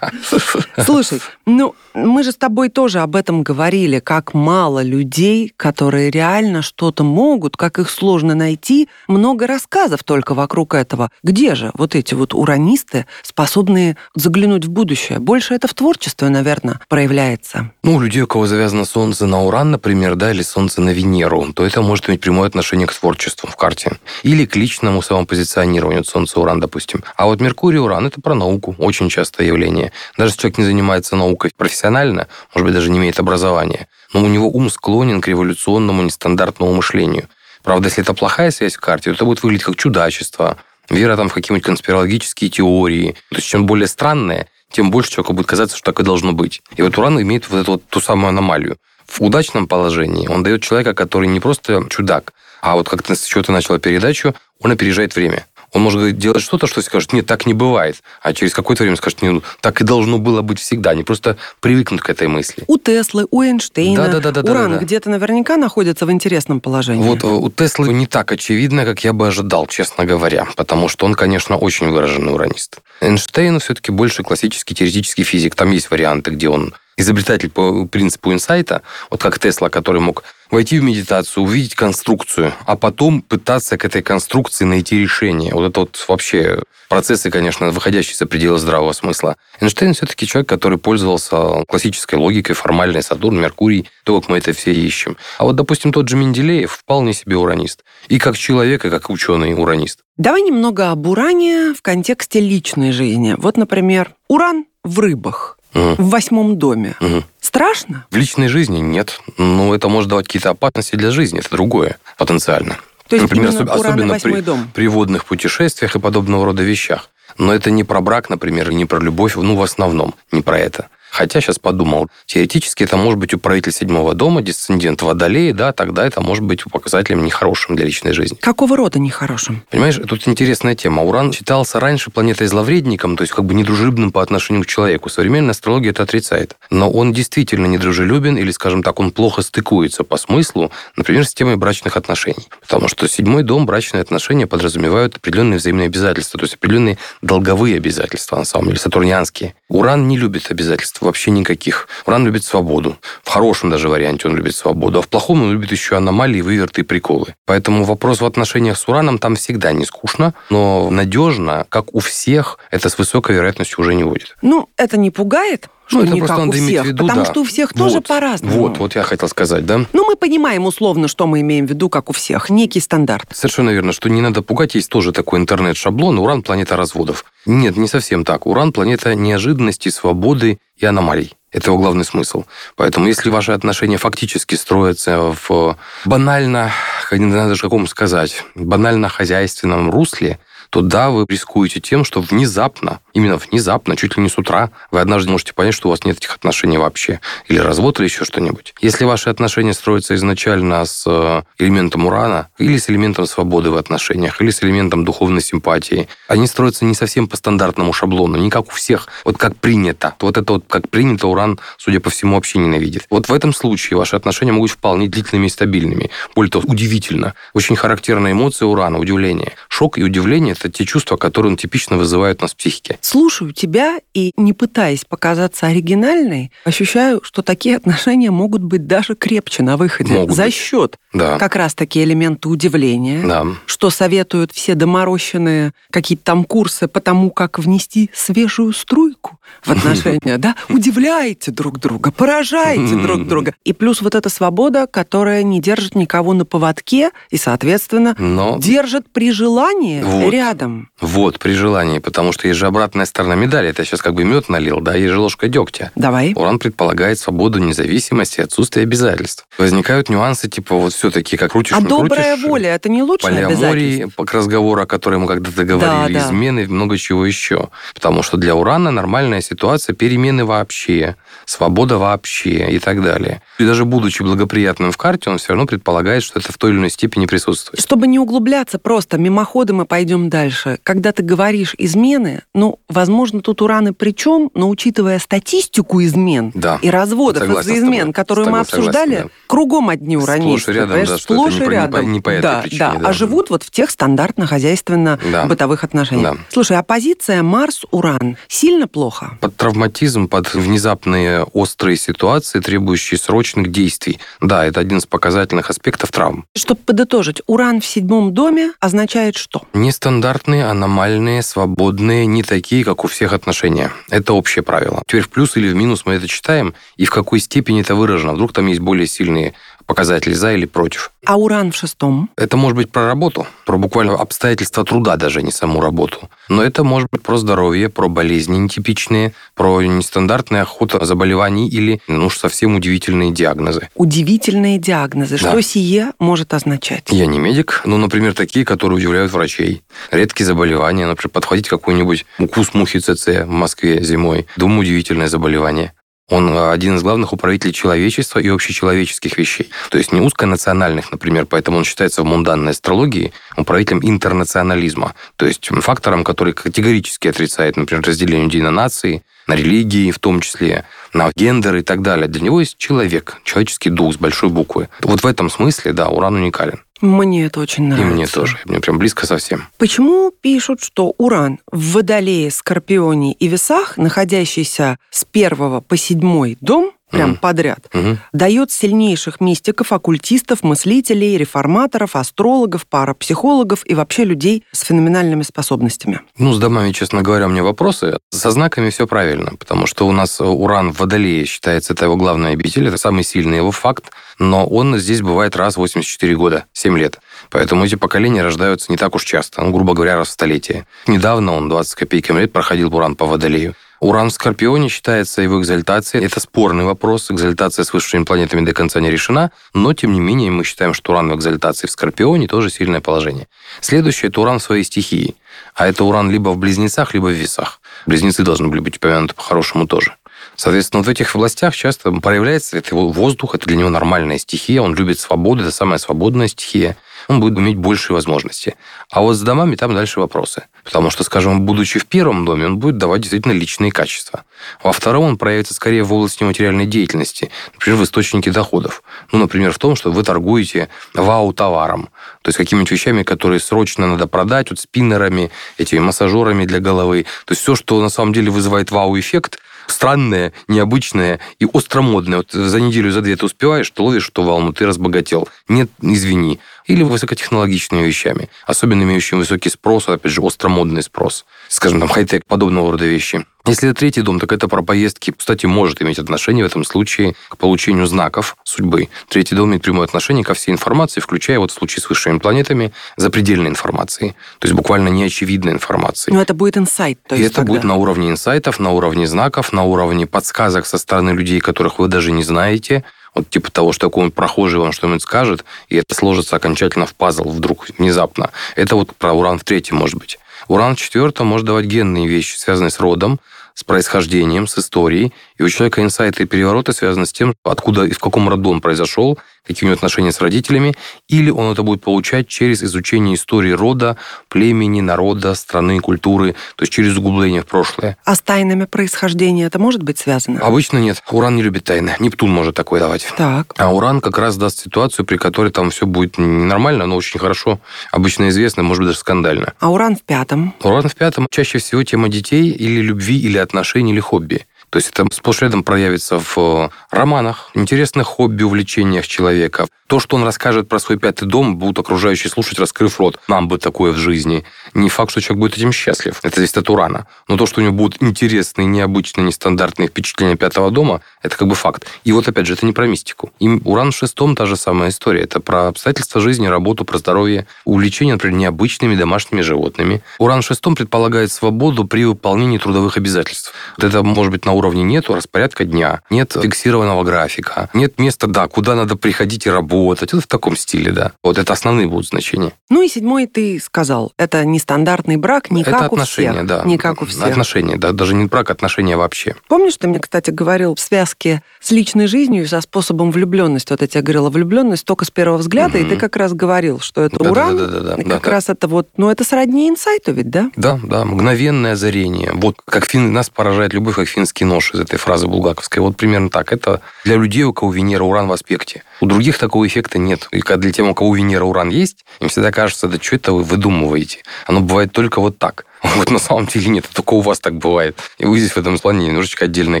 Слушай, 0.84 1.20
ну, 1.46 1.74
мы 1.94 2.22
же 2.22 2.32
с 2.32 2.36
тобой 2.36 2.68
тоже 2.68 3.00
об 3.00 3.16
этом 3.16 3.42
говорили, 3.42 4.00
как 4.00 4.34
мало 4.34 4.82
людей, 4.82 5.52
которые 5.56 6.10
реально 6.10 6.62
что-то 6.62 7.04
могут, 7.04 7.56
как 7.56 7.78
их 7.78 7.90
сложно 7.90 8.34
найти. 8.34 8.88
Много 9.08 9.46
рассказов 9.46 10.04
только 10.04 10.34
вокруг 10.34 10.74
этого. 10.74 11.10
Где 11.22 11.54
же 11.54 11.70
вот 11.74 11.94
эти 11.94 12.14
вот 12.14 12.34
уранисты, 12.34 13.06
способные 13.22 13.96
заглянуть 14.14 14.66
в 14.66 14.70
будущее? 14.70 15.18
Больше 15.18 15.54
это 15.54 15.68
в 15.68 15.74
творчестве, 15.74 16.28
наверное, 16.28 16.80
проявляется. 16.88 17.70
Ну, 17.82 17.96
у 17.96 18.00
людей, 18.00 18.22
у 18.22 18.26
кого 18.26 18.46
завязано 18.46 18.84
Солнце 18.84 19.26
на 19.26 19.42
Уран, 19.42 19.70
например, 19.70 20.16
да, 20.16 20.32
или 20.32 20.42
Солнце 20.42 20.80
на 20.80 20.90
Венеру, 20.90 21.52
то 21.54 21.64
это 21.64 21.80
может 21.80 22.08
иметь 22.08 22.20
прямое 22.20 22.48
отношение 22.48 22.86
к 22.86 22.92
творчеству 22.92 23.21
творчеству 23.22 23.48
в 23.48 23.56
карте. 23.56 23.92
Или 24.22 24.46
к 24.46 24.56
личному 24.56 25.02
самопозиционированию 25.02 26.04
Солнце-Уран, 26.04 26.60
допустим. 26.60 27.04
А 27.16 27.26
вот 27.26 27.40
Меркурий-Уран– 27.40 28.06
это 28.06 28.20
про 28.20 28.34
науку, 28.34 28.74
очень 28.78 29.08
частое 29.08 29.46
явление. 29.46 29.92
Даже 30.18 30.30
если 30.30 30.40
человек 30.42 30.58
не 30.58 30.64
занимается 30.64 31.16
наукой 31.16 31.50
профессионально, 31.56 32.26
может 32.54 32.66
быть, 32.66 32.74
даже 32.74 32.90
не 32.90 32.98
имеет 32.98 33.20
образования, 33.20 33.86
но 34.12 34.22
у 34.22 34.26
него 34.26 34.48
ум 34.48 34.70
склонен 34.70 35.20
к 35.20 35.28
революционному, 35.28 36.02
нестандартному 36.02 36.74
мышлению. 36.74 37.28
Правда, 37.62 37.88
если 37.88 38.02
это 38.02 38.14
плохая 38.14 38.50
связь 38.50 38.74
в 38.74 38.80
карте, 38.80 39.10
то 39.10 39.14
это 39.14 39.24
будет 39.24 39.42
выглядеть 39.42 39.64
как 39.64 39.76
чудачество, 39.76 40.56
вера 40.90 41.16
там 41.16 41.28
в 41.28 41.34
какие-нибудь 41.34 41.64
конспирологические 41.64 42.50
теории. 42.50 43.12
То 43.30 43.36
есть, 43.36 43.46
чем 43.46 43.66
более 43.66 43.86
странное, 43.86 44.48
тем 44.72 44.90
больше 44.90 45.12
человеку 45.12 45.34
будет 45.34 45.46
казаться, 45.46 45.76
что 45.76 45.92
так 45.92 46.00
и 46.00 46.04
должно 46.04 46.32
быть. 46.32 46.62
И 46.76 46.82
вот 46.82 46.98
Уран 46.98 47.20
имеет 47.20 47.48
вот 47.48 47.60
эту 47.60 47.72
вот 47.72 47.82
ту 47.88 48.00
самую 48.00 48.30
аномалию. 48.30 48.78
В 49.06 49.20
удачном 49.22 49.66
положении 49.66 50.28
он 50.28 50.42
дает 50.42 50.62
человека, 50.62 50.94
который 50.94 51.28
не 51.28 51.40
просто 51.40 51.84
чудак, 51.90 52.32
а 52.60 52.76
вот 52.76 52.88
как 52.88 53.02
ты 53.02 53.16
с 53.16 53.24
чего-то 53.24 53.52
начала 53.52 53.78
передачу, 53.78 54.34
он 54.60 54.70
опережает 54.70 55.14
время. 55.16 55.46
Он 55.72 55.82
может 55.82 56.18
делать 56.18 56.42
что-то, 56.42 56.66
что 56.66 56.82
скажет, 56.82 57.12
нет, 57.12 57.26
так 57.26 57.46
не 57.46 57.54
бывает. 57.54 58.02
А 58.20 58.34
через 58.34 58.52
какое-то 58.52 58.82
время 58.82 58.96
скажет, 58.96 59.22
нет, 59.22 59.32
ну, 59.32 59.42
так 59.60 59.80
и 59.80 59.84
должно 59.84 60.18
было 60.18 60.42
быть 60.42 60.58
всегда. 60.58 60.90
Они 60.90 61.02
просто 61.02 61.38
привыкнут 61.60 62.02
к 62.02 62.10
этой 62.10 62.28
мысли. 62.28 62.64
У 62.66 62.76
Теслы, 62.76 63.26
у 63.30 63.42
Эйнштейна, 63.42 64.08
да, 64.08 64.20
да, 64.20 64.32
да, 64.32 64.42
да, 64.42 64.52
Уран 64.52 64.72
да, 64.72 64.78
да. 64.78 64.84
где-то 64.84 65.08
наверняка 65.08 65.56
находится 65.56 66.04
в 66.04 66.12
интересном 66.12 66.60
положении. 66.60 67.02
Вот 67.02 67.24
э, 67.24 67.26
у 67.26 67.50
Теслы 67.50 67.92
не 67.94 68.06
так 68.06 68.30
очевидно, 68.32 68.84
как 68.84 69.02
я 69.02 69.14
бы 69.14 69.28
ожидал, 69.28 69.66
честно 69.66 70.04
говоря. 70.04 70.46
Потому 70.56 70.88
что 70.88 71.06
он, 71.06 71.14
конечно, 71.14 71.56
очень 71.56 71.88
выраженный 71.88 72.34
уранист. 72.34 72.80
Эйнштейн 73.00 73.58
все-таки 73.58 73.92
больше 73.92 74.22
классический 74.22 74.74
теоретический 74.74 75.24
физик. 75.24 75.54
Там 75.54 75.70
есть 75.70 75.90
варианты, 75.90 76.32
где 76.32 76.50
он 76.50 76.74
изобретатель 76.96 77.50
по 77.50 77.86
принципу 77.86 78.32
инсайта, 78.32 78.82
вот 79.10 79.22
как 79.22 79.38
Тесла, 79.38 79.68
который 79.68 80.00
мог 80.00 80.24
войти 80.50 80.78
в 80.78 80.82
медитацию, 80.82 81.44
увидеть 81.44 81.74
конструкцию, 81.74 82.52
а 82.66 82.76
потом 82.76 83.22
пытаться 83.22 83.78
к 83.78 83.84
этой 83.84 84.02
конструкции 84.02 84.64
найти 84.64 85.00
решение. 85.00 85.54
Вот 85.54 85.70
это 85.70 85.80
вот 85.80 86.04
вообще 86.08 86.62
процессы, 86.90 87.30
конечно, 87.30 87.70
выходящие 87.70 88.16
за 88.16 88.26
пределы 88.26 88.58
здравого 88.58 88.92
смысла. 88.92 89.36
Эйнштейн 89.60 89.94
все-таки 89.94 90.26
человек, 90.26 90.50
который 90.50 90.76
пользовался 90.76 91.64
классической 91.66 92.16
логикой, 92.16 92.54
формальной, 92.54 93.02
Сатурн, 93.02 93.40
Меркурий, 93.40 93.88
то, 94.04 94.20
как 94.20 94.28
мы 94.28 94.38
это 94.38 94.52
все 94.52 94.72
ищем. 94.74 95.16
А 95.38 95.44
вот, 95.44 95.56
допустим, 95.56 95.90
тот 95.90 96.06
же 96.08 96.16
Менделеев 96.16 96.70
вполне 96.70 97.14
себе 97.14 97.36
уранист. 97.36 97.82
И 98.08 98.18
как 98.18 98.36
человек, 98.36 98.84
и 98.84 98.90
как 98.90 99.08
ученый 99.08 99.54
уранист. 99.54 100.00
Давай 100.18 100.42
немного 100.42 100.90
об 100.90 101.06
уране 101.06 101.72
в 101.72 101.80
контексте 101.80 102.40
личной 102.40 102.92
жизни. 102.92 103.36
Вот, 103.38 103.56
например, 103.56 104.14
уран 104.28 104.66
в 104.84 104.98
рыбах 105.00 105.56
угу. 105.74 105.94
в 106.02 106.10
восьмом 106.10 106.58
доме. 106.58 106.96
Угу. 107.00 107.24
Страшно? 107.40 108.06
В 108.10 108.16
личной 108.16 108.48
жизни 108.48 108.78
нет. 108.78 109.20
Ну, 109.38 109.74
это 109.74 109.88
может 109.88 110.08
давать 110.08 110.26
какие-то 110.26 110.50
опасности 110.50 110.96
для 110.96 111.10
жизни. 111.10 111.40
Это 111.40 111.50
другое 111.50 111.98
потенциально. 112.18 112.78
То 113.08 113.16
есть 113.16 113.24
например, 113.24 113.50
особенно 113.68 114.18
при, 114.18 114.40
дом. 114.40 114.70
при 114.72 114.88
водных 114.88 115.24
путешествиях 115.24 115.96
и 115.96 115.98
подобного 115.98 116.46
рода 116.46 116.62
вещах. 116.62 117.10
Но 117.38 117.52
это 117.52 117.70
не 117.70 117.84
про 117.84 118.00
брак, 118.00 118.30
например, 118.30 118.70
и 118.70 118.74
не 118.74 118.84
про 118.84 119.00
любовь, 119.00 119.36
ну, 119.36 119.56
в 119.56 119.62
основном, 119.62 120.14
не 120.30 120.42
про 120.42 120.58
это. 120.58 120.88
Хотя 121.12 121.42
сейчас 121.42 121.58
подумал, 121.58 122.08
теоретически 122.24 122.84
это 122.84 122.96
может 122.96 123.18
быть 123.18 123.34
управитель 123.34 123.70
седьмого 123.70 124.14
дома, 124.14 124.40
дисцендент 124.40 125.02
водолея, 125.02 125.52
да, 125.52 125.72
тогда 125.72 126.06
это 126.06 126.22
может 126.22 126.42
быть 126.42 126.64
показателем 126.64 127.22
нехорошим 127.22 127.76
для 127.76 127.84
личной 127.84 128.14
жизни. 128.14 128.38
Какого 128.40 128.78
рода 128.78 128.98
нехорошим? 128.98 129.62
Понимаешь, 129.70 129.96
тут 130.08 130.26
интересная 130.26 130.74
тема. 130.74 131.02
Уран 131.02 131.30
считался 131.34 131.80
раньше 131.80 132.10
планетой 132.10 132.46
зловредником, 132.46 133.18
то 133.18 133.24
есть 133.24 133.34
как 133.34 133.44
бы 133.44 133.52
недружелюбным 133.52 134.10
по 134.10 134.22
отношению 134.22 134.64
к 134.64 134.66
человеку. 134.66 135.10
Современная 135.10 135.50
астрология 135.50 135.90
это 135.90 136.02
отрицает. 136.02 136.56
Но 136.70 136.90
он 136.90 137.12
действительно 137.12 137.66
недружелюбен, 137.66 138.38
или, 138.38 138.50
скажем 138.50 138.82
так, 138.82 138.98
он 138.98 139.10
плохо 139.10 139.42
стыкуется 139.42 140.04
по 140.04 140.16
смыслу, 140.16 140.72
например, 140.96 141.26
с 141.26 141.34
темой 141.34 141.56
брачных 141.56 141.98
отношений. 141.98 142.48
Потому 142.62 142.88
что 142.88 143.06
седьмой 143.06 143.42
дом, 143.42 143.66
брачные 143.66 144.00
отношения 144.00 144.46
подразумевают 144.46 145.16
определенные 145.16 145.58
взаимные 145.58 145.88
обязательства, 145.88 146.40
то 146.40 146.44
есть 146.44 146.54
определенные 146.54 146.96
долговые 147.20 147.76
обязательства, 147.76 148.38
на 148.38 148.46
самом 148.46 148.68
деле, 148.68 148.78
сатурнианские. 148.78 149.54
Уран 149.68 150.08
не 150.08 150.16
любит 150.16 150.50
обязательств 150.50 151.01
вообще 151.02 151.30
никаких. 151.30 151.88
Уран 152.06 152.24
любит 152.26 152.44
свободу. 152.44 152.96
В 153.22 153.28
хорошем 153.28 153.70
даже 153.70 153.88
варианте 153.88 154.28
он 154.28 154.36
любит 154.36 154.54
свободу, 154.54 154.98
а 154.98 155.02
в 155.02 155.08
плохом 155.08 155.42
он 155.42 155.52
любит 155.52 155.72
еще 155.72 155.96
аномалии, 155.96 156.40
выверты 156.40 156.82
и 156.82 156.84
приколы. 156.84 157.34
Поэтому 157.46 157.84
вопрос 157.84 158.20
в 158.20 158.26
отношениях 158.26 158.78
с 158.78 158.88
Ураном 158.88 159.18
там 159.18 159.36
всегда 159.36 159.72
не 159.72 159.84
скучно, 159.84 160.34
но 160.50 160.90
надежно, 160.90 161.66
как 161.68 161.94
у 161.94 162.00
всех, 162.00 162.58
это 162.70 162.88
с 162.88 162.98
высокой 162.98 163.36
вероятностью 163.36 163.80
уже 163.80 163.94
не 163.94 164.04
будет. 164.04 164.36
Ну, 164.42 164.68
это 164.76 164.96
не 164.96 165.10
пугает? 165.10 165.68
Что 165.92 166.00
Ну, 166.00 166.04
это 166.04 166.14
не 166.14 166.20
просто 166.20 166.36
как 166.36 166.48
у 166.48 166.52
всех, 166.52 166.86
виду, 166.86 167.04
потому 167.04 167.24
да. 167.24 167.30
что 167.30 167.40
у 167.40 167.44
всех 167.44 167.72
тоже 167.74 167.96
Вот, 167.96 168.08
по-разному. 168.08 168.58
Вот, 168.58 168.78
вот 168.78 168.94
я 168.94 169.02
хотел 169.02 169.28
сказать, 169.28 169.66
да? 169.66 169.84
Ну, 169.92 170.06
мы 170.06 170.16
понимаем 170.16 170.64
условно, 170.66 171.08
что 171.08 171.26
мы 171.26 171.40
имеем 171.40 171.66
в 171.66 171.70
виду, 171.70 171.88
как 171.88 172.10
у 172.10 172.12
всех. 172.12 172.50
Некий 172.50 172.80
стандарт. 172.80 173.28
Совершенно 173.32 173.70
верно, 173.70 173.92
что 173.92 174.08
не 174.08 174.20
надо 174.20 174.42
пугать. 174.42 174.74
Есть 174.74 174.88
тоже 174.88 175.12
такой 175.12 175.38
интернет-шаблон 175.38 176.18
«Уран– 176.18 176.42
планета 176.42 176.76
разводов». 176.76 177.24
Нет, 177.46 177.76
не 177.76 177.88
совсем 177.88 178.24
так. 178.24 178.46
Уран– 178.46 178.72
планета 178.74 179.14
неожиданности, 179.14 179.88
свободы 179.90 180.58
и 180.76 180.86
аномалий. 180.86 181.34
Это 181.50 181.70
его 181.70 181.78
главный 181.78 182.04
смысл. 182.04 182.44
Поэтому 182.76 183.06
если 183.06 183.28
ваши 183.28 183.52
отношения 183.52 183.98
фактически 183.98 184.54
строятся 184.54 185.34
в 185.46 185.76
банально, 186.06 186.72
не 187.10 187.30
знаю 187.30 187.50
даже 187.50 187.60
какому 187.60 187.86
сказать, 187.86 188.44
банально-хозяйственном 188.54 189.90
русле, 189.90 190.38
то 190.72 190.80
да, 190.80 191.10
вы 191.10 191.26
рискуете 191.28 191.80
тем, 191.80 192.02
что 192.02 192.22
внезапно, 192.22 193.00
именно 193.12 193.36
внезапно, 193.36 193.94
чуть 193.94 194.16
ли 194.16 194.22
не 194.22 194.30
с 194.30 194.38
утра, 194.38 194.70
вы 194.90 195.00
однажды 195.00 195.30
можете 195.30 195.52
понять, 195.52 195.74
что 195.74 195.88
у 195.88 195.90
вас 195.90 196.02
нет 196.04 196.16
этих 196.16 196.34
отношений 196.34 196.78
вообще. 196.78 197.20
Или 197.46 197.58
развод, 197.58 197.98
или 197.98 198.06
еще 198.06 198.24
что-нибудь. 198.24 198.74
Если 198.80 199.04
ваши 199.04 199.28
отношения 199.28 199.74
строятся 199.74 200.14
изначально 200.14 200.82
с 200.86 201.04
э, 201.06 201.42
элементом 201.58 202.06
урана, 202.06 202.48
или 202.56 202.78
с 202.78 202.88
элементом 202.88 203.26
свободы 203.26 203.70
в 203.70 203.76
отношениях, 203.76 204.40
или 204.40 204.48
с 204.48 204.62
элементом 204.62 205.04
духовной 205.04 205.42
симпатии, 205.42 206.08
они 206.26 206.46
строятся 206.46 206.86
не 206.86 206.94
совсем 206.94 207.28
по 207.28 207.36
стандартному 207.36 207.92
шаблону, 207.92 208.38
не 208.38 208.48
как 208.48 208.68
у 208.68 208.70
всех, 208.70 209.08
вот 209.26 209.36
как 209.36 209.54
принято. 209.58 210.14
Вот 210.20 210.38
это 210.38 210.54
вот 210.54 210.64
как 210.66 210.88
принято 210.88 211.28
уран, 211.28 211.60
судя 211.76 212.00
по 212.00 212.08
всему, 212.08 212.36
вообще 212.36 212.58
ненавидит. 212.58 213.04
Вот 213.10 213.28
в 213.28 213.34
этом 213.34 213.52
случае 213.52 213.98
ваши 213.98 214.16
отношения 214.16 214.52
могут 214.52 214.70
быть 214.70 214.78
вполне 214.78 215.06
длительными 215.06 215.48
и 215.48 215.50
стабильными. 215.50 216.10
Более 216.34 216.50
того, 216.50 216.64
удивительно. 216.66 217.34
Очень 217.52 217.76
характерная 217.76 218.32
эмоция 218.32 218.64
урана– 218.64 218.98
удивление. 219.00 219.52
Шок 219.68 219.98
и 219.98 220.02
удивление– 220.02 220.54
это 220.64 220.70
те 220.70 220.84
чувства, 220.84 221.16
которые 221.16 221.52
он 221.52 221.56
типично 221.56 221.96
вызывает 221.96 222.40
у 222.40 222.44
нас 222.44 222.52
в 222.52 222.56
психике. 222.56 222.98
Слушаю 223.00 223.52
тебя 223.52 223.98
и, 224.14 224.32
не 224.36 224.52
пытаясь 224.52 225.04
показаться 225.04 225.66
оригинальной, 225.66 226.52
ощущаю, 226.64 227.20
что 227.22 227.42
такие 227.42 227.76
отношения 227.76 228.30
могут 228.30 228.62
быть 228.62 228.86
даже 228.86 229.14
крепче 229.14 229.62
на 229.62 229.76
выходе. 229.76 230.14
Могут 230.14 230.36
за 230.36 230.44
быть. 230.44 230.54
счет 230.54 230.96
Да. 231.12 231.38
как 231.38 231.56
раз 231.56 231.74
таки 231.74 232.02
элемента 232.02 232.48
удивления. 232.48 233.22
Да. 233.26 233.46
Что 233.66 233.90
советуют 233.90 234.52
все 234.52 234.74
доморощенные 234.74 235.72
какие-то 235.90 236.24
там 236.24 236.44
курсы 236.44 236.88
по 236.88 237.00
тому, 237.00 237.30
как 237.30 237.58
внести 237.58 238.10
свежую 238.14 238.72
струйку 238.72 239.38
в 239.62 239.70
отношения, 239.70 240.38
да? 240.38 240.54
Удивляйте 240.68 241.50
друг 241.50 241.78
друга, 241.78 242.12
поражайте 242.12 242.96
друг 242.96 243.26
друга. 243.26 243.54
И 243.64 243.72
плюс 243.72 244.00
вот 244.00 244.14
эта 244.14 244.28
свобода, 244.28 244.86
которая 244.86 245.42
не 245.42 245.60
держит 245.60 245.94
никого 245.94 246.32
на 246.32 246.44
поводке 246.44 247.10
и, 247.30 247.36
соответственно, 247.36 248.14
Но 248.18 248.58
держит 248.58 249.10
при 249.10 249.32
желании 249.32 250.02
Вот. 250.02 250.24
Рядом. 250.52 250.88
вот, 251.00 251.38
при 251.38 251.52
желании, 251.52 251.98
потому 251.98 252.32
что 252.32 252.46
есть 252.48 252.58
же 252.58 252.66
обратная 252.66 253.06
сторона 253.06 253.34
медали. 253.34 253.68
Это 253.70 253.84
сейчас 253.84 254.02
как 254.02 254.14
бы 254.14 254.24
мед 254.24 254.48
налил, 254.48 254.80
да, 254.80 254.94
есть 254.94 255.12
же 255.12 255.18
ложка 255.18 255.48
дегтя. 255.48 255.90
Давай. 255.94 256.32
Уран 256.34 256.58
предполагает 256.58 257.18
свободу, 257.18 257.58
независимость 257.58 258.38
и 258.38 258.42
отсутствие 258.42 258.84
обязательств. 258.84 259.46
Возникают 259.58 260.08
нюансы, 260.08 260.48
типа 260.48 260.76
вот 260.76 260.92
все-таки, 260.92 261.36
как 261.36 261.52
крутишь, 261.52 261.76
А 261.76 261.80
не 261.80 261.88
добрая 261.88 262.32
крутишь, 262.34 262.48
воля 262.48 262.74
это 262.74 262.88
не 262.88 263.02
полиамории, 263.02 263.44
обязательство? 263.54 264.24
к 264.24 264.32
разговору, 264.34 264.82
о 264.82 264.86
котором 264.86 265.22
мы 265.22 265.28
когда-то 265.28 265.64
говорили, 265.64 266.14
Да, 266.14 266.20
да. 266.20 266.26
измены, 266.28 266.66
много 266.68 266.98
чего 266.98 267.24
еще. 267.26 267.70
Потому 267.94 268.22
что 268.22 268.36
для 268.36 268.54
урана 268.54 268.90
нормальная 268.90 269.40
ситуация 269.40 269.94
перемены 269.94 270.44
вообще, 270.44 271.16
свобода 271.44 271.98
вообще 271.98 272.70
и 272.70 272.78
так 272.78 273.02
далее. 273.02 273.42
И 273.58 273.64
даже 273.64 273.84
будучи 273.84 274.22
благоприятным 274.22 274.90
в 274.92 274.96
карте, 274.96 275.30
он 275.30 275.38
все 275.38 275.48
равно 275.50 275.66
предполагает, 275.66 276.22
что 276.22 276.38
это 276.38 276.52
в 276.52 276.58
той 276.58 276.70
или 276.70 276.78
иной 276.78 276.90
степени 276.90 277.26
присутствует. 277.26 277.80
Чтобы 277.80 278.06
не 278.06 278.18
углубляться 278.18 278.78
просто 278.78 279.18
мимоходом 279.18 279.82
и 279.82 279.84
пойдем 279.84 280.30
дальше. 280.30 280.78
Когда 280.82 281.12
ты 281.12 281.22
говоришь 281.22 281.74
измены, 281.78 282.42
ну, 282.54 282.78
возможно, 282.88 283.40
тут 283.40 283.62
ураны 283.62 283.92
при 283.92 284.12
чем, 284.14 284.50
но 284.54 284.68
учитывая 284.68 285.18
статистику 285.18 286.02
измен 286.02 286.52
Да. 286.54 286.78
и 286.82 286.90
разводов 286.90 287.42
Согласен 287.44 287.70
из-за 287.72 287.80
измен, 287.84 288.12
которую 288.12 288.48
мы 288.50 288.64
Согласен, 288.64 288.78
обсуждали, 288.78 289.16
да. 289.24 289.28
кругом 289.46 289.88
одни 289.88 290.16
уранисты. 290.16 290.62
Сплошь 290.62 290.68
и 290.76 290.78
рядом, 290.78 291.04
да, 291.04 291.18
сплошь 291.18 291.54
и 291.54 291.58
по- 291.58 291.62
не 291.62 291.66
по- 291.66 291.70
рядом. 291.70 292.12
не 292.12 292.20
по 292.20 292.30
этой 292.30 292.42
да, 292.42 292.60
причине, 292.62 292.78
да, 292.78 292.94
да. 292.98 293.08
а 293.08 293.12
живут 293.12 293.50
вот 293.50 293.62
в 293.62 293.70
тех 293.70 293.90
стандартно-хозяйственно-бытовых 293.90 295.84
отношениях. 295.84 296.34
Да. 296.36 296.40
Слушай, 296.50 296.76
а 296.78 296.82
позиция 296.82 297.42
Марс-Уран 297.42 298.36
сильно 298.48 298.88
плохо? 298.88 299.38
Под 299.40 299.56
травматизм, 299.56 300.28
под 300.28 300.52
внезапные 300.54 301.31
острые 301.52 301.96
ситуации, 301.96 302.60
требующие 302.60 303.18
срочных 303.18 303.70
действий. 303.70 304.18
Да, 304.40 304.64
это 304.64 304.80
один 304.80 304.98
из 304.98 305.06
показательных 305.06 305.70
аспектов 305.70 306.10
травм. 306.12 306.44
Чтобы 306.56 306.80
подытожить, 306.84 307.42
Уран 307.46 307.80
в 307.80 307.86
седьмом 307.86 308.32
доме 308.34 308.72
означает 308.80 309.36
что? 309.36 309.62
Нестандартные, 309.72 310.66
аномальные, 310.66 311.42
свободные, 311.42 312.26
не 312.26 312.42
такие, 312.42 312.84
как 312.84 313.04
у 313.04 313.08
всех 313.08 313.32
отношения. 313.32 313.92
Это 314.10 314.32
общее 314.32 314.62
правило. 314.62 315.02
Теперь 315.06 315.22
в 315.22 315.28
плюс 315.28 315.56
или 315.56 315.68
в 315.68 315.74
минус 315.74 316.02
мы 316.04 316.14
это 316.14 316.28
читаем, 316.28 316.74
и 316.96 317.04
в 317.04 317.10
какой 317.10 317.40
степени 317.40 317.80
это 317.80 317.94
выражено. 317.94 318.34
Вдруг 318.34 318.52
там 318.52 318.66
есть 318.66 318.80
более 318.80 319.06
сильные 319.06 319.54
показатели 319.92 320.32
за 320.32 320.54
или 320.54 320.64
против. 320.64 321.12
А 321.26 321.36
Уран 321.36 321.70
в 321.70 321.76
шестом? 321.76 322.30
Это 322.36 322.56
может 322.56 322.76
быть 322.76 322.90
про 322.90 323.06
работу, 323.06 323.46
про 323.66 323.76
буквально 323.76 324.14
обстоятельства 324.14 324.84
труда 324.84 325.16
даже, 325.16 325.42
не 325.42 325.52
саму 325.52 325.80
работу. 325.80 326.30
Но 326.48 326.62
это 326.62 326.82
может 326.82 327.08
быть 327.12 327.22
про 327.22 327.36
здоровье, 327.36 327.90
про 327.90 328.08
болезни 328.08 328.56
нетипичные, 328.56 329.34
про 329.54 329.82
нестандартные 329.82 330.62
охота 330.62 331.04
заболеваний 331.04 331.68
или, 331.68 332.00
ну 332.08 332.26
уж 332.26 332.38
совсем 332.38 332.74
удивительные 332.74 333.30
диагнозы. 333.30 333.90
Удивительные 333.94 334.78
диагнозы. 334.78 335.38
Да. 335.38 335.50
Что 335.50 335.60
сие 335.60 336.12
может 336.18 336.54
означать? 336.54 337.08
Я 337.10 337.26
не 337.26 337.38
медик, 337.38 337.82
но, 337.84 337.98
например, 337.98 338.32
такие, 338.34 338.64
которые 338.64 338.96
удивляют 338.96 339.30
врачей. 339.32 339.82
Редкие 340.10 340.46
заболевания, 340.46 341.06
например, 341.06 341.30
подхватить 341.30 341.68
какой-нибудь 341.68 342.24
укус 342.38 342.72
мухи 342.72 342.98
ЦЦ 342.98 343.44
в 343.44 343.48
Москве 343.48 344.02
зимой. 344.02 344.46
Думаю, 344.56 344.80
удивительное 344.80 345.28
заболевание. 345.28 345.92
Он 346.32 346.48
э, 346.48 346.70
один 346.70 346.96
из 346.96 347.02
главных 347.02 347.34
управителей 347.34 347.74
человечества 347.74 348.38
и 348.38 348.48
общечеловеческих 348.48 349.36
вещей. 349.36 349.68
То 349.90 349.98
есть 349.98 350.12
не 350.12 350.20
узконациональных, 350.22 351.12
например, 351.12 351.44
поэтому 351.44 351.76
он 351.76 351.84
считается 351.84 352.22
в 352.22 352.24
мунданной 352.24 352.72
астрологии 352.72 353.34
управителем 353.54 354.00
интернационализма. 354.02 355.14
То 355.36 355.44
есть 355.44 355.68
фактором, 355.68 356.24
который 356.24 356.54
категорически 356.54 357.28
отрицает, 357.28 357.76
например, 357.76 358.02
разделение 358.02 358.46
людей 358.46 358.62
на 358.62 358.70
нации, 358.70 359.22
на 359.46 359.54
религии 359.54 360.10
в 360.10 360.18
том 360.18 360.40
числе, 360.40 360.86
на 361.12 361.30
гендер 361.36 361.76
и 361.76 361.82
так 361.82 362.00
далее. 362.00 362.28
Для 362.28 362.40
него 362.40 362.60
есть 362.60 362.78
человек, 362.78 363.36
человеческий 363.44 363.90
дух 363.90 364.14
с 364.14 364.16
большой 364.16 364.48
буквы. 364.48 364.88
Вот 365.02 365.22
в 365.22 365.26
этом 365.26 365.50
смысле, 365.50 365.92
да, 365.92 366.08
Уран 366.08 366.36
уникален. 366.36 366.80
Мне 367.02 367.44
это 367.46 367.60
очень 367.60 367.84
И 367.84 367.88
нравится. 367.88 368.14
мне 368.14 368.26
тоже. 368.26 368.58
Мне 368.64 368.80
прям 368.80 368.96
близко 368.98 369.26
совсем. 369.26 369.68
Почему 369.76 370.30
пишут, 370.30 370.82
что 370.82 371.12
Уран 371.18 371.58
в 371.70 371.92
Водолее, 371.94 372.50
Скорпионе 372.50 373.32
и 373.34 373.48
Весах, 373.48 373.98
находящийся 373.98 374.96
с 375.10 375.24
первого 375.24 375.80
по 375.80 375.96
седьмой 375.96 376.56
дом, 376.60 376.92
прям 377.12 377.30
Мгм. 377.30 377.36
подряд, 377.38 377.86
Мгм. 377.92 378.18
дает 378.32 378.72
сильнейших 378.72 379.40
мистиков, 379.40 379.92
оккультистов, 379.92 380.62
мыслителей, 380.64 381.36
реформаторов, 381.38 382.16
астрологов, 382.16 382.86
парапсихологов 382.86 383.82
и 383.84 383.94
вообще 383.94 384.24
людей 384.24 384.64
с 384.72 384.80
феноменальными 384.80 385.42
способностями. 385.42 386.20
Ну, 386.38 386.52
с 386.52 386.58
домами, 386.58 386.90
честно 386.92 387.22
говоря, 387.22 387.46
у 387.46 387.50
меня 387.50 387.62
вопросы. 387.62 388.18
Со 388.30 388.50
знаками 388.50 388.90
все 388.90 389.06
правильно, 389.06 389.52
потому 389.58 389.86
что 389.86 390.06
у 390.08 390.12
нас 390.12 390.40
Уран 390.40 390.92
в 390.92 390.98
Водолее 390.98 391.44
считается, 391.44 391.92
это 391.92 392.06
его 392.06 392.16
главная 392.16 392.52
обитель, 392.52 392.88
это 392.88 392.96
самый 392.96 393.22
сильный 393.24 393.58
его 393.58 393.70
факт, 393.70 394.10
но 394.38 394.66
он 394.66 394.96
здесь 394.98 395.20
бывает 395.20 395.54
раз 395.56 395.74
в 395.74 395.78
84 395.78 396.34
года, 396.36 396.64
7 396.72 396.98
лет. 396.98 397.20
Поэтому 397.50 397.84
эти 397.84 397.94
поколения 397.96 398.42
рождаются 398.42 398.90
не 398.90 398.96
так 398.96 399.14
уж 399.14 399.24
часто, 399.24 399.62
ну, 399.62 399.70
грубо 399.70 399.92
говоря, 399.94 400.16
раз 400.16 400.28
в 400.28 400.32
столетие. 400.32 400.86
Недавно 401.06 401.52
он, 401.52 401.68
20 401.68 401.92
с 401.92 401.94
копейками 401.94 402.40
лет, 402.40 402.52
проходил 402.52 402.94
Уран 402.94 403.14
по 403.16 403.26
Водолею. 403.26 403.74
Уран 404.02 404.30
в 404.30 404.32
Скорпионе 404.32 404.88
считается 404.88 405.42
его 405.42 405.60
экзальтацией. 405.60 406.26
Это 406.26 406.40
спорный 406.40 406.82
вопрос. 406.82 407.30
Экзальтация 407.30 407.84
с 407.84 407.92
высшими 407.92 408.24
планетами 408.24 408.66
до 408.66 408.72
конца 408.72 408.98
не 408.98 409.08
решена. 409.12 409.52
Но, 409.74 409.94
тем 409.94 410.12
не 410.12 410.18
менее, 410.18 410.50
мы 410.50 410.64
считаем, 410.64 410.92
что 410.92 411.12
Уран 411.12 411.30
в 411.30 411.36
экзальтации 411.36 411.86
в 411.86 411.90
Скорпионе 411.92 412.48
тоже 412.48 412.68
сильное 412.68 413.00
положение. 413.00 413.46
Следующее– 413.80 414.28
это 414.30 414.40
Уран 414.40 414.58
в 414.58 414.62
своей 414.64 414.82
стихии. 414.82 415.36
А 415.76 415.86
это 415.86 416.02
Уран 416.02 416.32
либо 416.32 416.48
в 416.48 416.56
Близнецах, 416.56 417.14
либо 417.14 417.26
в 417.26 417.30
Весах. 417.30 417.80
Близнецы 418.06 418.42
должны 418.42 418.66
были 418.66 418.80
быть 418.80 418.96
упомянуты 418.96 419.34
по-хорошему 419.34 419.86
тоже. 419.86 420.16
Соответственно, 420.56 421.02
вот 421.02 421.06
в 421.06 421.10
этих 421.10 421.36
областях 421.36 421.76
часто 421.76 422.10
проявляется 422.10 422.78
это 422.78 422.96
его 422.96 423.08
воздух, 423.08 423.54
это 423.54 423.66
для 423.66 423.76
него 423.76 423.88
нормальная 423.88 424.38
стихия, 424.38 424.82
он 424.82 424.96
любит 424.96 425.20
свободу, 425.20 425.62
это 425.62 425.70
самая 425.70 425.98
свободная 425.98 426.48
стихия, 426.48 426.96
он 427.28 427.40
будет 427.40 427.58
иметь 427.58 427.76
большие 427.76 428.14
возможности. 428.14 428.74
А 429.10 429.20
вот 429.20 429.34
с 429.34 429.40
домами 429.40 429.76
там 429.76 429.94
дальше 429.94 430.20
вопросы. 430.20 430.64
Потому 430.84 431.10
что, 431.10 431.24
скажем, 431.24 431.62
будучи 431.62 431.98
в 431.98 432.06
первом 432.06 432.44
доме, 432.44 432.66
он 432.66 432.78
будет 432.78 432.98
давать 432.98 433.20
действительно 433.20 433.52
личные 433.52 433.92
качества. 433.92 434.44
Во 434.82 434.92
втором 434.92 435.24
он 435.24 435.38
проявится 435.38 435.74
скорее 435.74 436.02
в 436.02 436.12
области 436.12 436.44
материальной 436.44 436.86
деятельности, 436.86 437.50
например, 437.74 438.00
в 438.00 438.04
источнике 438.04 438.50
доходов. 438.50 439.02
Ну, 439.30 439.38
например, 439.38 439.72
в 439.72 439.78
том, 439.78 439.96
что 439.96 440.10
вы 440.10 440.22
торгуете 440.22 440.88
вау-товаром, 441.14 442.08
то 442.42 442.48
есть 442.48 442.58
какими-нибудь 442.58 442.90
вещами, 442.90 443.22
которые 443.22 443.60
срочно 443.60 444.06
надо 444.06 444.26
продать, 444.26 444.70
вот 444.70 444.80
спиннерами, 444.80 445.50
этими 445.78 446.00
массажерами 446.00 446.64
для 446.64 446.80
головы. 446.80 447.26
То 447.44 447.52
есть 447.52 447.62
все, 447.62 447.74
что 447.76 448.00
на 448.00 448.08
самом 448.08 448.32
деле 448.32 448.50
вызывает 448.50 448.90
вау-эффект, 448.90 449.60
странное, 449.86 450.52
необычное 450.68 451.40
и 451.58 451.66
остромодное. 451.72 452.38
Вот 452.38 452.52
за 452.52 452.80
неделю, 452.80 453.12
за 453.12 453.20
две 453.20 453.36
ты 453.36 453.46
успеваешь, 453.46 453.90
ты 453.90 454.02
ловишь 454.02 454.28
эту 454.28 454.42
волну, 454.42 454.72
ты 454.72 454.86
разбогател. 454.86 455.48
Нет, 455.68 455.90
извини. 456.00 456.60
Или 456.86 457.02
высокотехнологичными 457.02 458.04
вещами, 458.04 458.48
особенно 458.66 459.02
имеющими 459.02 459.38
высокий 459.38 459.70
спрос, 459.70 460.08
опять 460.08 460.32
же, 460.32 460.40
остромодный 460.42 461.02
спрос. 461.02 461.44
Скажем, 461.68 462.00
там, 462.00 462.08
хай-тек, 462.08 462.44
подобного 462.46 462.92
рода 462.92 463.06
вещи. 463.06 463.46
Если 463.64 463.88
это 463.88 464.00
третий 464.00 464.22
дом, 464.22 464.40
так 464.40 464.50
это 464.50 464.66
про 464.66 464.82
поездки, 464.82 465.32
кстати, 465.36 465.66
может 465.66 466.02
иметь 466.02 466.18
отношение 466.18 466.64
в 466.64 466.66
этом 466.66 466.82
случае 466.82 467.36
к 467.48 467.56
получению 467.56 468.06
знаков 468.06 468.56
судьбы. 468.64 469.08
Третий 469.28 469.54
дом 469.54 469.68
имеет 469.68 469.82
прямое 469.82 470.04
отношение 470.04 470.42
ко 470.42 470.54
всей 470.54 470.72
информации, 470.72 471.20
включая 471.20 471.60
вот 471.60 471.70
в 471.70 471.74
случае 471.74 472.02
с 472.02 472.08
высшими 472.08 472.38
планетами 472.38 472.92
запредельной 473.16 473.70
информации. 473.70 474.34
То 474.58 474.66
есть 474.66 474.74
буквально 474.74 475.08
неочевидной 475.08 475.72
информации. 475.72 476.32
Но 476.32 476.42
это 476.42 476.54
будет 476.54 476.76
инсайт. 476.76 477.20
То 477.28 477.36
есть 477.36 477.44
И 477.44 477.46
это 477.46 477.56
тогда. 477.56 477.72
будет 477.72 477.84
на 477.84 477.94
уровне 477.94 478.30
инсайтов, 478.30 478.80
на 478.80 478.90
уровне 478.90 479.28
знаков, 479.28 479.72
на 479.72 479.84
уровне 479.84 480.26
подсказок 480.26 480.84
со 480.84 480.98
стороны 480.98 481.30
людей, 481.30 481.60
которых 481.60 482.00
вы 482.00 482.08
даже 482.08 482.32
не 482.32 482.42
знаете. 482.42 483.04
Вот 483.34 483.48
типа 483.48 483.70
того, 483.70 483.92
что 483.92 484.08
какой-нибудь 484.08 484.34
прохожий 484.34 484.78
вам 484.78 484.92
что-нибудь 484.92 485.22
скажет, 485.22 485.64
и 485.88 485.96
это 485.96 486.14
сложится 486.14 486.56
окончательно 486.56 487.06
в 487.06 487.14
пазл 487.14 487.48
вдруг, 487.48 487.88
внезапно. 487.98 488.50
Это 488.76 488.96
вот 488.96 489.16
про 489.16 489.32
уран 489.32 489.58
в 489.58 489.64
третьем 489.64 489.96
может 489.96 490.18
быть. 490.18 490.38
Уран 490.68 490.96
в 490.96 490.98
четвертом 490.98 491.46
может 491.46 491.66
давать 491.66 491.86
генные 491.86 492.26
вещи, 492.26 492.56
связанные 492.56 492.90
с 492.90 493.00
родом, 493.00 493.40
с 493.74 493.84
происхождением, 493.84 494.66
с 494.66 494.78
историей. 494.78 495.32
И 495.62 495.64
у 495.64 495.68
человека 495.68 496.02
инсайты 496.02 496.42
и 496.42 496.46
перевороты 496.46 496.92
связаны 496.92 497.24
с 497.24 497.32
тем, 497.32 497.54
откуда 497.62 498.02
и 498.02 498.10
в 498.10 498.18
каком 498.18 498.48
роду 498.48 498.70
он 498.70 498.80
произошел, 498.80 499.38
какие 499.64 499.84
у 499.84 499.86
него 499.86 499.94
отношения 499.94 500.32
с 500.32 500.40
родителями, 500.40 500.96
или 501.28 501.50
он 501.50 501.70
это 501.70 501.84
будет 501.84 502.02
получать 502.02 502.48
через 502.48 502.82
изучение 502.82 503.36
истории 503.36 503.70
рода, 503.70 504.16
племени, 504.48 505.00
народа, 505.00 505.54
страны, 505.54 506.00
культуры, 506.00 506.56
то 506.74 506.82
есть 506.82 506.92
через 506.92 507.16
углубление 507.16 507.62
в 507.62 507.66
прошлое. 507.66 508.16
А 508.24 508.34
с 508.34 508.40
тайнами 508.40 508.86
происхождения 508.86 509.66
это 509.66 509.78
может 509.78 510.02
быть 510.02 510.18
связано? 510.18 510.58
Обычно 510.58 510.98
нет. 510.98 511.22
Уран 511.30 511.54
не 511.54 511.62
любит 511.62 511.84
тайны. 511.84 512.16
Нептун 512.18 512.50
может 512.50 512.74
такое 512.74 512.98
давать. 512.98 513.24
Так. 513.36 513.72
А 513.76 513.94
уран 513.94 514.20
как 514.20 514.38
раз 514.38 514.56
даст 514.56 514.80
ситуацию, 514.80 515.24
при 515.24 515.36
которой 515.36 515.70
там 515.70 515.90
все 515.90 516.06
будет 516.06 516.38
ненормально, 516.38 517.06
но 517.06 517.14
очень 517.14 517.38
хорошо, 517.38 517.78
обычно 518.10 518.48
известно, 518.48 518.82
может 518.82 519.02
быть, 519.02 519.10
даже 519.10 519.20
скандально. 519.20 519.74
А 519.78 519.92
уран 519.92 520.16
в 520.16 520.22
пятом? 520.22 520.74
Уран 520.82 521.08
в 521.08 521.14
пятом 521.14 521.46
чаще 521.52 521.78
всего 521.78 522.02
тема 522.02 522.28
детей 522.28 522.68
или 522.70 523.00
любви, 523.00 523.38
или 523.38 523.58
отношений, 523.58 524.10
или 524.10 524.18
хобби. 524.18 524.66
То 524.92 524.98
есть 524.98 525.08
это 525.08 525.26
сплошь 525.32 525.62
рядом 525.62 525.84
проявится 525.84 526.38
в 526.38 526.58
э, 526.58 526.90
романах, 527.10 527.70
интересных 527.72 528.26
хобби, 528.26 528.62
увлечениях 528.62 529.26
человека. 529.26 529.86
То, 530.06 530.20
что 530.20 530.36
он 530.36 530.44
расскажет 530.44 530.86
про 530.86 530.98
свой 530.98 531.18
пятый 531.18 531.48
дом, 531.48 531.78
будут 531.78 531.98
окружающие 531.98 532.50
слушать, 532.50 532.78
раскрыв 532.78 533.18
рот. 533.18 533.40
Нам 533.48 533.68
бы 533.68 533.78
такое 533.78 534.12
в 534.12 534.18
жизни. 534.18 534.64
Не 534.92 535.08
факт, 535.08 535.30
что 535.30 535.40
человек 535.40 535.60
будет 535.60 535.78
этим 535.78 535.92
счастлив. 535.92 536.38
Это 536.42 536.56
зависит 536.56 536.76
от 536.76 536.90
урана. 536.90 537.26
Но 537.48 537.56
то, 537.56 537.64
что 537.64 537.80
у 537.80 537.82
него 537.82 537.94
будут 537.94 538.22
интересные, 538.22 538.84
необычные, 538.84 539.46
нестандартные 539.46 540.08
впечатления 540.08 540.56
пятого 540.56 540.90
дома, 540.90 541.22
это 541.40 541.56
как 541.56 541.66
бы 541.66 541.74
факт. 541.74 542.06
И 542.24 542.32
вот 542.32 542.46
опять 542.46 542.66
же, 542.66 542.74
это 542.74 542.84
не 542.84 542.92
про 542.92 543.06
мистику. 543.06 543.50
И 543.60 543.68
уран 543.86 544.12
в 544.12 544.14
шестом 544.14 544.54
та 544.54 544.66
же 544.66 544.76
самая 544.76 545.08
история. 545.08 545.40
Это 545.40 545.60
про 545.60 545.88
обстоятельства 545.88 546.42
жизни, 546.42 546.66
работу, 546.66 547.06
про 547.06 547.16
здоровье, 547.16 547.66
увлечение, 547.86 548.34
например, 548.34 548.58
необычными 548.58 549.16
домашними 549.16 549.62
животными. 549.62 550.22
Уран 550.38 550.60
в 550.60 550.66
шестом 550.66 550.94
предполагает 550.94 551.50
свободу 551.50 552.04
при 552.04 552.26
выполнении 552.26 552.76
трудовых 552.76 553.16
обязательств. 553.16 553.72
Вот 553.96 554.04
это 554.04 554.22
может 554.22 554.52
быть 554.52 554.66
на 554.66 554.74
уровне 554.82 555.02
нету 555.04 555.34
распорядка 555.34 555.84
дня, 555.84 556.20
нет 556.28 556.56
фиксированного 556.60 557.22
графика, 557.22 557.88
нет 557.94 558.18
места, 558.18 558.46
да, 558.48 558.66
куда 558.66 558.94
надо 558.96 559.16
приходить 559.16 559.66
и 559.66 559.70
работать. 559.70 560.24
Это 560.32 560.40
в 560.40 560.46
таком 560.46 560.76
стиле, 560.76 561.12
да. 561.12 561.32
Вот 561.42 561.56
это 561.58 561.72
основные 561.72 562.08
будут 562.08 562.26
значения. 562.26 562.72
Ну 562.90 563.02
и 563.02 563.08
седьмой 563.08 563.46
ты 563.46 563.78
сказал. 563.80 564.32
Это 564.36 564.64
нестандартный 564.64 565.36
брак, 565.36 565.70
не 565.70 565.82
это 565.82 565.92
как 565.92 566.02
отношения, 566.02 566.50
у 566.50 566.54
всех. 566.54 566.66
да. 566.66 566.82
Не 566.84 566.98
как 566.98 567.22
у 567.22 567.26
всех. 567.26 567.44
Отношения, 567.44 567.96
да, 567.96 568.12
даже 568.12 568.34
не 568.34 568.46
брак, 568.46 568.70
отношения 568.70 569.16
вообще. 569.16 569.54
Помнишь, 569.68 569.96
ты 569.96 570.08
мне, 570.08 570.18
кстати, 570.18 570.50
говорил 570.50 570.94
в 570.96 571.00
связке 571.00 571.62
с 571.80 571.90
личной 571.92 572.26
жизнью 572.26 572.64
и 572.64 572.66
со 572.66 572.80
способом 572.80 573.30
влюбленности. 573.30 573.92
Вот 573.92 574.00
я 574.02 574.08
тебе 574.08 574.22
говорила, 574.22 574.50
влюбленность 574.50 575.04
только 575.04 575.24
с 575.24 575.30
первого 575.30 575.58
взгляда, 575.58 575.98
и 575.98 576.02
Мгм. 576.02 576.10
ты 576.10 576.16
как 576.16 576.36
раз 576.36 576.52
говорил, 576.52 576.98
что 577.00 577.22
это 577.22 577.36
Да, 577.38 577.44
да, 577.44 577.50
уран. 577.50 577.76
да, 577.76 577.86
да, 577.86 578.00
да, 578.00 578.14
и 578.16 578.24
да, 578.24 578.34
как 578.34 578.44
да. 578.44 578.50
раз 578.50 578.68
это 578.68 578.88
вот, 578.88 579.08
ну 579.16 579.30
это 579.30 579.44
сродни 579.44 579.88
инсайту 579.88 580.32
ведь, 580.32 580.50
да? 580.50 580.70
Да, 580.76 580.98
да, 581.02 581.24
мгновенное 581.24 581.92
озарение. 581.92 582.50
Вот 582.54 582.76
как 582.84 583.04
фин, 583.06 583.32
нас 583.32 583.48
поражает 583.50 583.92
любовь, 583.94 584.16
как 584.16 584.26
финский 584.28 584.64
нож 584.72 584.94
из 584.94 585.00
этой 585.00 585.18
фразы 585.18 585.46
булгаковской. 585.46 586.02
Вот 586.02 586.16
примерно 586.16 586.50
так. 586.50 586.72
Это 586.72 587.00
для 587.24 587.36
людей, 587.36 587.62
у 587.64 587.72
кого 587.72 587.92
Венера 587.92 588.24
Уран 588.24 588.48
в 588.48 588.52
аспекте. 588.52 589.02
У 589.20 589.26
других 589.26 589.58
такого 589.58 589.86
эффекта 589.86 590.18
нет. 590.18 590.48
И 590.50 590.60
для 590.60 590.92
тех, 590.92 591.06
у 591.06 591.14
кого 591.14 591.34
Венера 591.36 591.64
Уран 591.64 591.90
есть, 591.90 592.24
им 592.40 592.48
всегда 592.48 592.72
кажется, 592.72 593.08
да 593.08 593.18
что 593.20 593.36
это 593.36 593.52
вы 593.52 593.62
выдумываете? 593.62 594.38
Оно 594.66 594.80
бывает 594.80 595.12
только 595.12 595.40
вот 595.40 595.58
так. 595.58 595.84
Вот 596.16 596.30
на 596.30 596.38
самом 596.38 596.66
деле 596.66 596.88
нет, 596.88 597.08
только 597.12 597.34
у 597.34 597.40
вас 597.40 597.60
так 597.60 597.74
бывает. 597.74 598.18
И 598.38 598.44
вы 598.44 598.58
здесь 598.58 598.72
в 598.72 598.76
этом 598.76 598.98
плане 598.98 599.26
немножечко 599.26 599.64
отдельная 599.64 600.00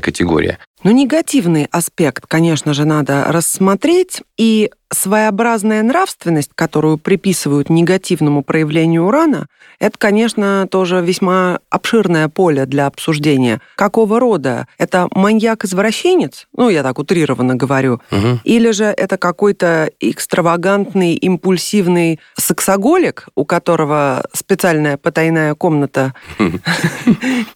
категория. 0.00 0.58
Ну, 0.84 0.90
негативный 0.90 1.68
аспект, 1.70 2.26
конечно 2.26 2.74
же, 2.74 2.84
надо 2.84 3.26
рассмотреть, 3.28 4.22
и 4.36 4.70
своеобразная 4.92 5.82
нравственность, 5.82 6.50
которую 6.54 6.98
приписывают 6.98 7.70
негативному 7.70 8.42
проявлению 8.42 9.04
урана, 9.04 9.46
это, 9.78 9.96
конечно, 9.98 10.68
тоже 10.70 11.00
весьма 11.00 11.60
обширное 11.70 12.28
поле 12.28 12.66
для 12.66 12.86
обсуждения. 12.86 13.60
Какого 13.76 14.20
рода? 14.20 14.66
Это 14.78 15.08
маньяк-извращенец? 15.12 16.46
Ну, 16.56 16.68
я 16.68 16.82
так 16.82 16.98
утрированно 16.98 17.54
говорю. 17.54 18.00
Мгм. 18.10 18.40
Или 18.44 18.70
же 18.70 18.84
это 18.84 19.16
какой-то 19.16 19.90
экстравагантный, 19.98 21.14
импульсивный 21.14 22.20
сексоголик, 22.36 23.28
у 23.34 23.44
которого 23.44 24.24
специальная 24.32 24.96
потайная 24.96 25.54
комната? 25.54 25.91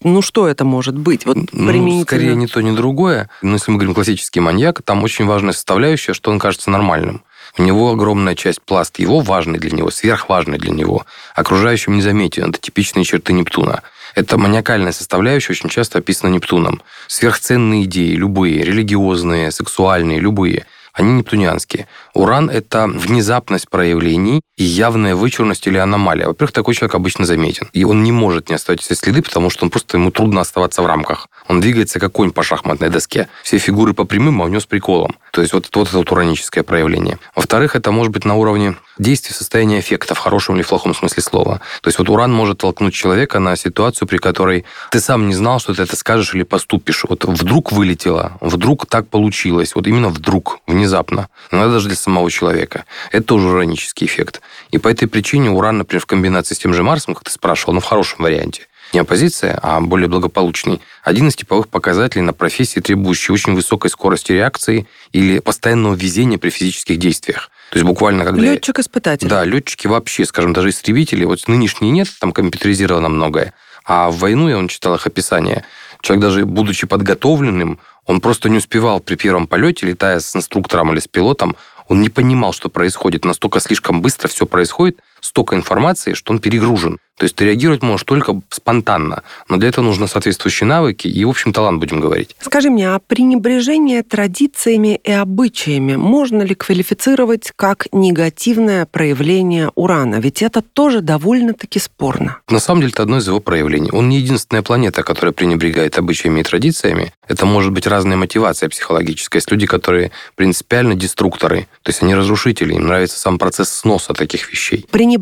Ну, 0.02 0.22
что 0.22 0.46
это 0.46 0.64
может 0.64 0.96
быть? 0.96 1.26
Вот 1.26 1.36
Ну, 1.52 2.02
скорее 2.02 2.34
ни 2.36 2.46
то, 2.46 2.60
ни 2.60 2.74
другое. 2.74 3.28
Но 3.42 3.54
если 3.54 3.70
мы 3.70 3.78
говорим 3.78 3.94
классический 3.94 4.40
маньяк, 4.40 4.82
там 4.82 5.02
очень 5.02 5.26
важная 5.26 5.52
составляющая, 5.52 6.12
что 6.14 6.30
он 6.30 6.38
кажется 6.38 6.70
нормальным. 6.70 7.22
У 7.58 7.62
него 7.62 7.90
огромная 7.90 8.34
часть 8.34 8.60
пласт 8.60 8.98
его 8.98 9.20
важный 9.20 9.58
для 9.58 9.70
него, 9.70 9.90
сверхважный 9.90 10.58
для 10.58 10.72
него. 10.72 11.06
Окружающим 11.34 11.94
не 11.94 12.02
заметен. 12.02 12.50
Это 12.50 12.60
типичные 12.60 13.04
черты 13.04 13.32
Нептуна. 13.32 13.82
Это 14.14 14.38
маниакальная 14.38 14.92
составляющая 14.92 15.52
очень 15.52 15.68
часто 15.68 15.98
описана 15.98 16.30
Нептуном. 16.30 16.82
Сверхценные 17.06 17.84
идеи, 17.84 18.14
любые, 18.14 18.62
религиозные, 18.62 19.50
сексуальные, 19.50 20.20
любые, 20.20 20.66
они 20.96 21.12
нептунианские. 21.12 21.86
Уран– 22.14 22.48
это 22.50 22.86
внезапность 22.86 23.68
проявлений 23.68 24.40
и 24.56 24.64
явная 24.64 25.14
вычурность 25.14 25.66
или 25.66 25.76
аномалия. 25.76 26.26
Во-первых, 26.26 26.52
такой 26.52 26.74
человек 26.74 26.94
обычно 26.94 27.26
заметен. 27.26 27.68
И 27.74 27.84
он 27.84 28.02
не 28.02 28.12
может 28.12 28.48
не 28.48 28.54
оставить 28.54 28.80
все 28.80 28.94
следы, 28.94 29.20
потому 29.20 29.50
что 29.50 29.64
он 29.64 29.70
просто 29.70 29.98
ему 29.98 30.10
трудно 30.10 30.40
оставаться 30.40 30.80
в 30.80 30.86
рамках. 30.86 31.28
Он 31.48 31.60
двигается 31.60 32.00
как 32.00 32.12
конь 32.12 32.32
по 32.32 32.42
шахматной 32.42 32.88
доске. 32.88 33.28
Все 33.42 33.58
фигуры 33.58 33.92
по 33.92 34.04
прямым, 34.04 34.40
а 34.40 34.46
у 34.46 34.48
него 34.48 34.60
с 34.60 34.66
приколом. 34.66 35.16
То 35.32 35.42
есть 35.42 35.52
вот, 35.52 35.68
вот 35.74 35.88
это 35.88 35.98
вот 35.98 36.10
ураническое 36.10 36.64
проявление. 36.64 37.18
Во-вторых, 37.34 37.76
это 37.76 37.92
может 37.92 38.12
быть 38.12 38.24
на 38.24 38.34
уровне 38.34 38.74
действий 38.98 39.32
в 39.32 39.36
состоянии 39.36 39.80
эффекта, 39.80 40.14
в 40.14 40.18
хорошем 40.18 40.56
или 40.56 40.62
в 40.62 40.68
плохом 40.68 40.94
смысле 40.94 41.22
слова. 41.22 41.60
То 41.80 41.88
есть 41.88 41.98
вот 41.98 42.08
уран 42.08 42.32
может 42.32 42.58
толкнуть 42.58 42.94
человека 42.94 43.38
на 43.38 43.56
ситуацию, 43.56 44.08
при 44.08 44.18
которой 44.18 44.64
ты 44.90 45.00
сам 45.00 45.28
не 45.28 45.34
знал, 45.34 45.58
что 45.58 45.74
ты 45.74 45.82
это 45.82 45.96
скажешь 45.96 46.34
или 46.34 46.42
поступишь. 46.42 47.04
Вот 47.08 47.24
вдруг 47.24 47.72
вылетело, 47.72 48.38
вдруг 48.40 48.86
так 48.86 49.08
получилось. 49.08 49.74
Вот 49.74 49.86
именно 49.86 50.08
вдруг, 50.08 50.60
внезапно. 50.66 51.28
Но 51.50 51.68
даже 51.70 51.88
для 51.88 51.96
самого 51.96 52.30
человека. 52.30 52.84
Это 53.12 53.26
тоже 53.26 53.48
уранический 53.48 54.06
эффект. 54.06 54.40
И 54.70 54.78
по 54.78 54.88
этой 54.88 55.08
причине 55.08 55.50
уран, 55.50 55.78
например, 55.78 56.02
в 56.02 56.06
комбинации 56.06 56.54
с 56.54 56.58
тем 56.58 56.74
же 56.74 56.82
Марсом, 56.82 57.14
как 57.14 57.24
ты 57.24 57.30
спрашивал, 57.30 57.74
но 57.74 57.80
в 57.80 57.84
хорошем 57.84 58.24
варианте, 58.24 58.66
не 58.92 59.00
оппозиция, 59.00 59.58
а 59.62 59.80
более 59.80 60.08
благополучный, 60.08 60.80
один 61.02 61.28
из 61.28 61.36
типовых 61.36 61.68
показателей 61.68 62.22
на 62.22 62.32
профессии, 62.32 62.80
требующий 62.80 63.32
очень 63.32 63.54
высокой 63.54 63.90
скорости 63.90 64.32
реакции 64.32 64.86
или 65.12 65.38
постоянного 65.38 65.94
везения 65.94 66.38
при 66.38 66.50
физических 66.50 66.98
действиях. 66.98 67.50
То 67.70 67.78
есть 67.78 67.86
буквально 67.86 68.24
когда... 68.24 68.42
Летчик-испытатель. 68.42 69.28
Да, 69.28 69.44
летчики 69.44 69.86
вообще, 69.86 70.24
скажем, 70.24 70.52
даже 70.52 70.70
истребители, 70.70 71.24
вот 71.24 71.46
нынешние 71.48 71.90
нет, 71.90 72.08
там 72.20 72.32
компьютеризировано 72.32 73.08
многое. 73.08 73.54
А 73.84 74.10
в 74.10 74.18
войну, 74.18 74.48
я 74.48 74.56
вон 74.56 74.68
читал 74.68 74.94
их 74.94 75.06
описание, 75.06 75.64
человек 76.00 76.22
даже 76.22 76.44
будучи 76.44 76.86
подготовленным, 76.86 77.78
он 78.04 78.20
просто 78.20 78.48
не 78.48 78.58
успевал 78.58 79.00
при 79.00 79.16
первом 79.16 79.46
полете, 79.46 79.86
летая 79.86 80.20
с 80.20 80.34
инструктором 80.36 80.92
или 80.92 81.00
с 81.00 81.08
пилотом, 81.08 81.56
он 81.88 82.00
не 82.00 82.08
понимал, 82.08 82.52
что 82.52 82.68
происходит. 82.68 83.24
Настолько 83.24 83.60
слишком 83.60 84.02
быстро 84.02 84.28
все 84.28 84.46
происходит, 84.46 85.00
столько 85.26 85.56
информации, 85.56 86.14
что 86.14 86.32
он 86.32 86.38
перегружен. 86.38 86.98
То 87.18 87.24
есть 87.24 87.34
ты 87.34 87.46
реагировать 87.46 87.82
можешь 87.82 88.04
только 88.04 88.42
спонтанно. 88.50 89.22
Но 89.48 89.56
для 89.56 89.70
этого 89.70 89.84
нужны 89.86 90.06
соответствующие 90.06 90.66
навыки 90.66 91.08
и, 91.08 91.24
в 91.24 91.30
общем, 91.30 91.52
талант, 91.52 91.80
будем 91.80 91.98
говорить. 91.98 92.36
Скажи 92.40 92.68
мне, 92.68 92.90
а 92.90 92.98
пренебрежение 92.98 94.02
традициями 94.02 95.00
и 95.02 95.12
обычаями 95.12 95.96
можно 95.96 96.42
ли 96.42 96.54
квалифицировать 96.54 97.52
как 97.56 97.86
негативное 97.92 98.84
проявление 98.84 99.70
урана? 99.74 100.16
Ведь 100.16 100.42
это 100.42 100.60
тоже 100.60 101.00
довольно-таки 101.00 101.78
спорно. 101.78 102.38
На 102.50 102.60
самом 102.60 102.82
деле, 102.82 102.92
это 102.92 103.04
одно 103.04 103.16
из 103.16 103.26
его 103.26 103.40
проявлений. 103.40 103.90
Он 103.92 104.10
не 104.10 104.18
единственная 104.18 104.62
планета, 104.62 105.02
которая 105.02 105.32
пренебрегает 105.32 105.96
обычаями 105.98 106.40
и 106.40 106.44
традициями. 106.44 107.14
Это 107.28 107.46
может 107.46 107.72
быть 107.72 107.86
разная 107.86 108.18
мотивация 108.18 108.68
психологическая. 108.68 109.38
Есть 109.38 109.50
люди, 109.50 109.66
которые 109.66 110.12
принципиально 110.34 110.94
деструкторы, 110.94 111.66
то 111.82 111.90
есть 111.90 112.02
они 112.02 112.14
разрушители, 112.14 112.74
им 112.74 112.86
нравится 112.86 113.18
сам 113.18 113.38
процесс 113.38 113.70
сноса 113.70 114.12
таких 114.12 114.52
вещей. 114.52 114.84
пренебрежение 114.90 115.15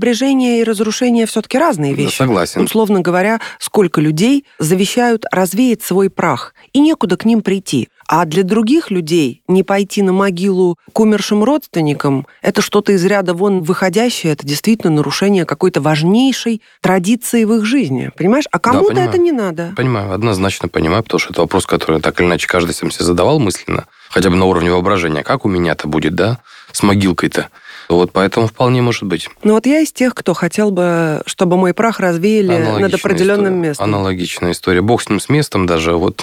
и 0.60 0.64
разрушение 0.64 1.26
все-таки 1.26 1.58
разные 1.58 1.94
вещи. 1.94 2.16
Согласен. 2.16 2.62
Условно 2.62 3.00
говоря, 3.00 3.40
сколько 3.58 4.00
людей 4.00 4.44
завещают 4.58 5.24
развеять 5.30 5.82
свой 5.82 6.10
прах, 6.10 6.54
и 6.72 6.80
некуда 6.80 7.16
к 7.16 7.24
ним 7.24 7.42
прийти. 7.42 7.88
А 8.06 8.26
для 8.26 8.42
других 8.42 8.90
людей 8.90 9.42
не 9.48 9.62
пойти 9.62 10.02
на 10.02 10.12
могилу 10.12 10.78
к 10.92 11.00
умершим 11.00 11.42
родственникам– 11.42 12.26
это 12.42 12.60
что-то 12.60 12.92
из 12.92 13.04
ряда 13.04 13.32
вон 13.34 13.62
выходящее, 13.62 14.34
это 14.34 14.46
действительно 14.46 14.92
нарушение 14.92 15.46
какой-то 15.46 15.80
важнейшей 15.80 16.60
традиции 16.80 17.44
в 17.44 17.54
их 17.54 17.64
жизни. 17.64 18.10
Понимаешь? 18.16 18.44
А 18.50 18.58
кому-то 18.58 18.88
понимаю. 18.88 19.08
это 19.08 19.18
не 19.18 19.32
надо. 19.32 19.72
Понимаю, 19.76 20.12
однозначно 20.12 20.68
понимаю, 20.68 21.02
потому 21.02 21.18
что 21.18 21.32
это 21.32 21.40
вопрос, 21.40 21.66
который 21.66 22.00
так 22.00 22.20
или 22.20 22.26
иначе 22.26 22.46
каждый 22.46 22.74
сам 22.74 22.90
себе 22.90 23.06
задавал 23.06 23.38
мысленно, 23.38 23.86
хотя 24.10 24.28
бы 24.28 24.36
на 24.36 24.44
уровне 24.44 24.70
воображения. 24.70 25.22
Как 25.22 25.44
у 25.46 25.48
меня-то 25.48 25.88
будет, 25.88 26.14
да, 26.14 26.38
с 26.72 26.82
могилкой-то? 26.82 27.48
Вот 27.88 28.12
поэтому 28.12 28.46
вполне 28.46 28.82
может 28.82 29.04
быть. 29.04 29.28
Ну 29.42 29.54
вот 29.54 29.66
я 29.66 29.80
из 29.80 29.92
тех, 29.92 30.14
кто 30.14 30.34
хотел 30.34 30.70
бы, 30.70 31.22
чтобы 31.26 31.56
мой 31.56 31.74
прах 31.74 32.00
развеяли 32.00 32.80
над 32.80 32.94
определенным 32.94 33.54
история. 33.54 33.68
местом. 33.68 33.84
Аналогичная 33.84 34.52
история. 34.52 34.80
Бог 34.80 35.02
с 35.02 35.08
ним 35.08 35.20
с 35.20 35.28
местом 35.28 35.66
даже. 35.66 35.92
Вот, 35.94 36.22